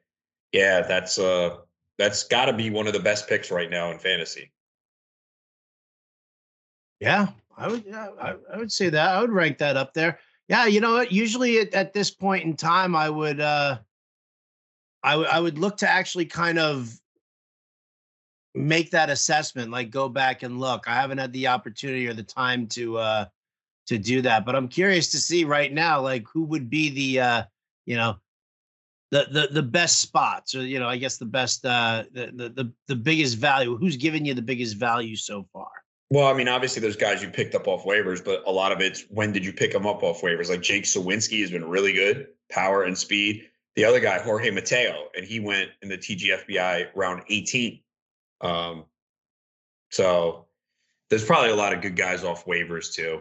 [0.52, 1.58] yeah, that's uh
[1.98, 4.52] that's got to be one of the best picks right now in fantasy.
[7.00, 7.28] Yeah,
[7.58, 7.84] I would.
[7.86, 9.10] Yeah, I, I would say that.
[9.10, 10.20] I would rank that up there.
[10.48, 11.12] Yeah, you know what?
[11.12, 13.40] Usually at, at this point in time, I would.
[13.40, 13.80] uh
[15.04, 15.28] I would.
[15.28, 16.94] I would look to actually kind of
[18.56, 20.88] make that assessment, like go back and look.
[20.88, 23.26] I haven't had the opportunity or the time to uh
[23.88, 27.20] to do that, but I'm curious to see right now, like who would be the
[27.20, 27.44] uh
[27.86, 28.16] you know
[29.12, 32.50] the the the best spots, or you know, I guess the best uh the the
[32.50, 33.76] the, the biggest value.
[33.76, 35.72] Who's giving you the biggest value so far?
[36.14, 38.82] Well, I mean, obviously there's guys you picked up off waivers, but a lot of
[38.82, 40.48] it's when did you pick them up off waivers?
[40.48, 43.50] Like Jake Sawinski has been really good, power and speed.
[43.76, 47.80] The other guy, Jorge Mateo, and he went in the TGFBI round 18.
[48.42, 48.86] Um,
[49.90, 50.46] so
[51.10, 53.20] there's probably a lot of good guys off waivers too.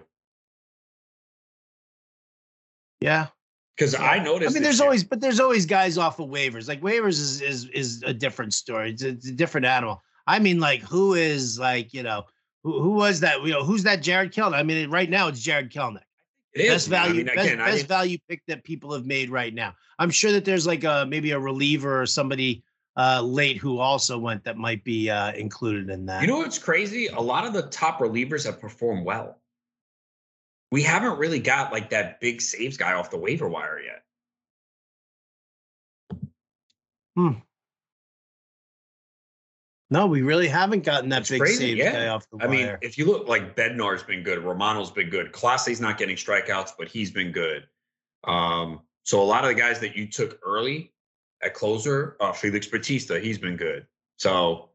[3.01, 3.29] Yeah,
[3.75, 4.51] Because I I noticed.
[4.51, 6.69] I mean, there's year- always, but there's always guys off of waivers.
[6.69, 8.91] Like waivers is is is a different story.
[8.91, 10.03] It's a, it's a different animal.
[10.27, 12.27] I mean, like who is like you know
[12.63, 13.43] who who was that?
[13.45, 14.03] You know who's that?
[14.03, 14.55] Jarred Kelenic.
[14.55, 16.03] I mean, right now it's Jarred Kelenic.
[16.55, 17.01] it is, best man.
[17.01, 19.53] I value, mean, best, again, I best didn't- value pick that people have made right
[19.55, 19.75] now.
[19.99, 22.63] I'm sure that there's like a maybe a reliever or somebody
[22.97, 26.21] uh late who also went that might be uh included in that.
[26.21, 27.07] You know what's crazy?
[27.07, 29.39] A lot of the top relievers have performed well.
[30.71, 34.03] We haven't really got like that big saves guy off the waiver wire yet.
[39.93, 41.93] No, we really haven't gotten that It's big crazy, save yeah.
[41.93, 45.33] guy off the I mean, if you look like Bednar's been good, Romano's been good.
[45.33, 47.69] Clase's not getting strikeouts, but he's been good.
[48.25, 50.95] Um, so a lot of the guys that you took early
[51.43, 53.87] at closer, uh, Felix Bautista, he's been good.
[54.17, 54.71] So,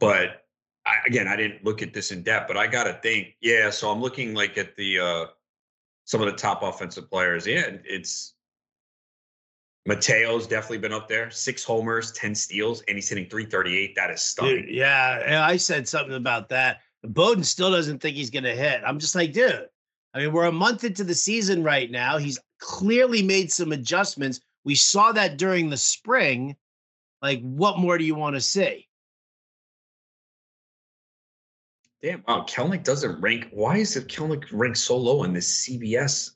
[0.00, 0.46] but
[0.84, 3.70] I, again, I didn't look at this in depth, but I got to think, yeah.
[3.70, 5.26] So I'm looking like at the uh,
[6.06, 7.46] some of the top offensive players.
[7.46, 8.34] Yeah, it's
[9.86, 11.30] Mateo's definitely been up there.
[11.30, 13.94] Six homers, 10 steals, and he's hitting 338.
[13.94, 14.66] That is stunning.
[14.66, 16.80] Dude, yeah, I said something about that.
[17.04, 18.82] Bowden still doesn't think he's going to hit.
[18.84, 19.68] I'm just like, dude.
[20.12, 22.16] I mean, we're a month into the season right now.
[22.16, 24.40] He's clearly made some adjustments.
[24.64, 26.56] We saw that during the spring.
[27.22, 28.88] Like, what more do you want to see?
[32.02, 33.48] Damn, wow, Kelenic doesn't rank.
[33.52, 36.30] Why is it Kelenic ranked so low in this CBS?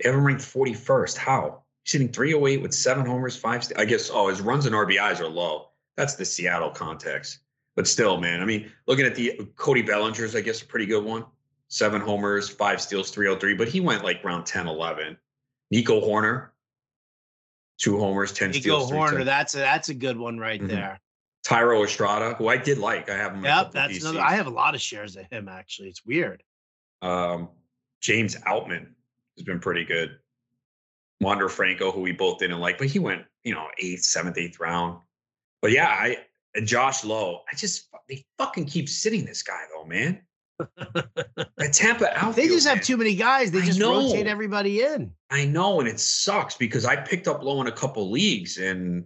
[0.00, 1.16] They haven't ranked 41st.
[1.16, 1.62] How?
[1.90, 3.64] He's hitting 308 with seven homers, five.
[3.64, 5.70] St- I guess, oh, his runs and RBIs are low.
[5.96, 7.40] That's the Seattle context.
[7.74, 11.02] But still, man, I mean, looking at the Cody Bellinger's, I guess, a pretty good
[11.04, 11.24] one.
[11.66, 15.16] Seven homers, five steals, 303, but he went like round 10, 11.
[15.72, 16.50] Nico Hoerner,
[17.78, 18.90] two homers, 10 Nico steals.
[18.92, 20.68] Hoerner, that's a that's a good one right Mhm.
[20.68, 21.00] there.
[21.44, 23.10] Thairo Estrada, who I did like.
[23.10, 23.42] I have him.
[23.44, 24.20] Yep, that's another.
[24.20, 25.88] I have a lot of shares of him actually.
[25.88, 26.42] It's weird.
[27.02, 27.48] Um,
[28.00, 28.86] James Outman
[29.36, 30.18] has been pretty good.
[31.20, 34.58] Wander Franco, who we both didn't like, but he went, you know, eighth, seventh, eighth
[34.58, 34.98] round.
[35.60, 36.18] But yeah, I
[36.54, 40.22] and Josh Lowe, I just they fucking keep sitting this guy though, man.
[41.56, 42.36] The Tampa outfield.
[42.36, 42.84] They just have man.
[42.84, 43.50] too many guys.
[43.50, 45.12] They I just rotate everybody in.
[45.28, 49.04] I know, and it sucks because I picked up Lowe in a couple leagues, and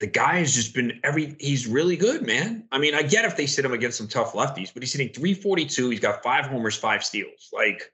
[0.00, 1.36] the guy has just been every.
[1.40, 2.68] He's really good, man.
[2.70, 5.08] I mean, I get if they sit him against some tough lefties, but he's hitting
[5.08, 5.88] 342.
[5.88, 7.48] He's got five homers, five steals.
[7.50, 7.90] Like,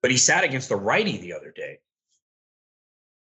[0.00, 1.78] but he sat against the righty the other day.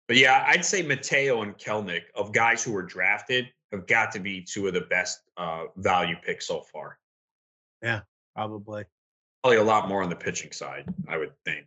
[0.09, 4.18] But yeah, I'd say Mateo and Kelenic of guys who were drafted have got to
[4.18, 6.98] be two of the best uh, value picks so far.
[7.82, 8.00] Yeah,
[8.34, 8.84] probably.
[9.42, 11.66] Probably a lot more on the pitching side, I would think.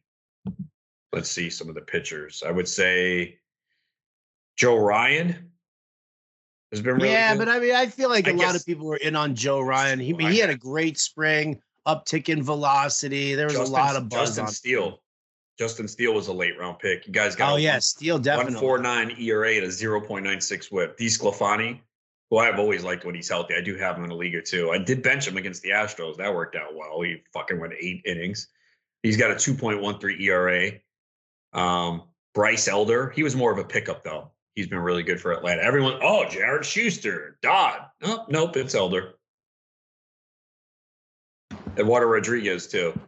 [1.14, 2.42] Let's see some of the pitchers.
[2.46, 3.38] I would say
[4.58, 5.52] Joe Ryan
[6.72, 7.46] has been really yeah, good.
[7.46, 9.60] but I mean, I feel like I a lot of people were in on Joe
[9.60, 10.00] Ryan.
[10.00, 13.36] He he had a great spring, uptick in velocity.
[13.36, 14.52] There was Justin, a lot of buzz Justin on.
[14.52, 15.01] Steele.
[15.62, 17.06] Justin Steele was a late round pick.
[17.06, 18.56] You guys got Oh yeah, Steele definitely.
[18.56, 20.98] 149 ERA and a 0.96 whip.
[20.98, 21.80] DeSclafani,
[22.32, 23.54] who I've always liked when he's healthy.
[23.54, 24.72] I do have him in a league or two.
[24.72, 26.18] I did bench him against the Astros.
[26.18, 27.00] That worked out well.
[27.02, 28.48] He fucking went eight innings.
[29.04, 30.72] He's got a 2.13 ERA.
[31.54, 34.32] Um, Bryce Elder, he was more of a pickup though.
[34.56, 35.62] He's been really good for Atlanta.
[35.62, 37.86] Everyone, oh, Jared Shuster, Dodd.
[38.02, 39.14] Oh, nope, it's Elder.
[41.78, 43.00] Eduardo Rodriguez too.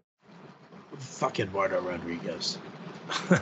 [0.98, 2.58] Fuck Eduardo Rodriguez.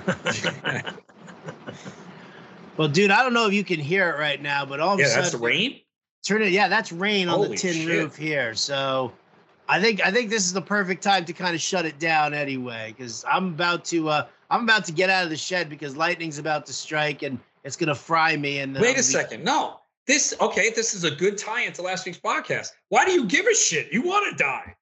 [2.78, 5.00] well, dude, I don't know if you can hear it right now, but all of
[5.00, 5.80] Yeah, a sudden, that's the rain.
[6.26, 6.50] turn it.
[6.52, 7.88] Yeah, that's rain on the tin shit.
[7.88, 8.54] roof here.
[8.56, 9.12] So,
[9.70, 12.34] I think I think this is the perfect time to kind of shut it down
[12.34, 15.96] anyway, because I'm about to uh I'm about to get out of the shed because
[15.96, 18.60] lightning's about to strike and it's gonna fry me.
[18.60, 19.44] And Wait I'll a be- second.
[19.44, 19.78] No.
[20.08, 22.70] This okay, this is a good tie into last week's podcast.
[22.90, 23.94] Why do you give a shit?
[23.94, 24.76] You want to die.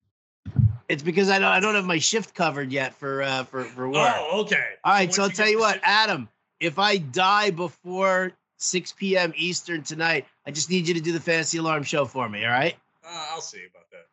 [0.90, 3.88] It's because I don't I don't have my shift covered yet for uh for for
[3.88, 4.14] work.
[4.18, 4.64] Oh, okay.
[4.84, 6.28] All right, so I'll tell you what, shit- Adam,
[6.60, 9.32] if I die before 6 p.m.
[9.38, 12.52] Eastern tonight, I just need you to do the fantasy alarm show for me, all
[12.52, 12.76] right?
[13.06, 14.08] Uh, I'll see about that.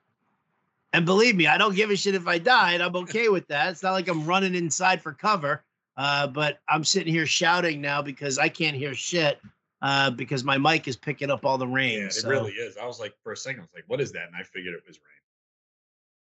[0.92, 2.80] And believe me, I don't give a shit if I died.
[2.80, 3.70] I'm okay with that.
[3.70, 5.62] It's not like I'm running inside for cover.
[5.96, 9.40] Uh, but I'm sitting here shouting now because I can't hear shit
[9.80, 12.00] uh, because my mic is picking up all the rain.
[12.00, 12.76] Yeah, it so- really is.
[12.76, 14.26] I was like, for a second, I was like, what is that?
[14.26, 15.15] And I figured it was rain.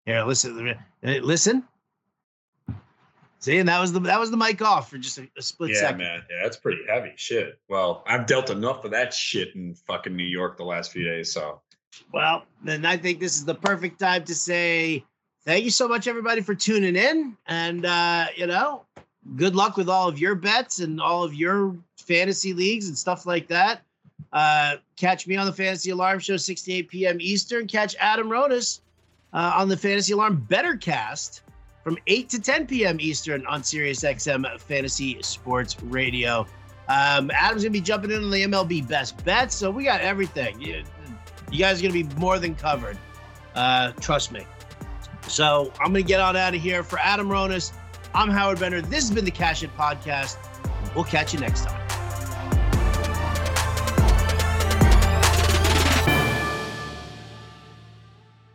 [0.05, 1.63] Here, listen, listen.
[3.39, 5.71] See, and that was the that was the mic off for just a, a split
[5.71, 5.97] yeah, second.
[5.99, 6.23] man.
[6.29, 7.13] Yeah, that's pretty heavy.
[7.15, 7.59] Shit.
[7.69, 11.31] Well, I've dealt enough of that shit in fucking New York the last few days.
[11.31, 11.61] So
[12.11, 15.03] Well, then I think this is the perfect time to say
[15.45, 17.37] thank you so much, everybody, for tuning in.
[17.47, 18.83] And, uh, you know,
[19.35, 23.25] good luck with all of your bets and all of your fantasy leagues and stuff
[23.25, 23.81] like that.
[24.33, 27.17] Uh, catch me on the Fantasy Alarm Show, 6 to 8 p.m.
[27.21, 27.67] Eastern.
[27.67, 28.81] Catch Adam Ronis
[29.35, 31.41] uh, on the Fantasy Alarm Better Cast
[31.83, 32.97] from 8 to 10 p.m.
[32.99, 36.47] Eastern on Sirius XM Fantasy Sports Radio.
[36.87, 39.53] Um, Adam's going to be jumping in on the MLB Best Bets.
[39.53, 40.59] So we got everything.
[40.59, 40.83] You,
[41.51, 42.97] you guys are going to be more than covered.
[43.53, 44.47] Uh, trust me.
[45.27, 46.81] So I'm going to get on out of here.
[46.81, 47.73] For Adam Ronis,
[48.13, 48.81] I'm Howard Bender.
[48.81, 50.37] This has been the Cash It Podcast.
[50.95, 51.84] We'll catch you next time.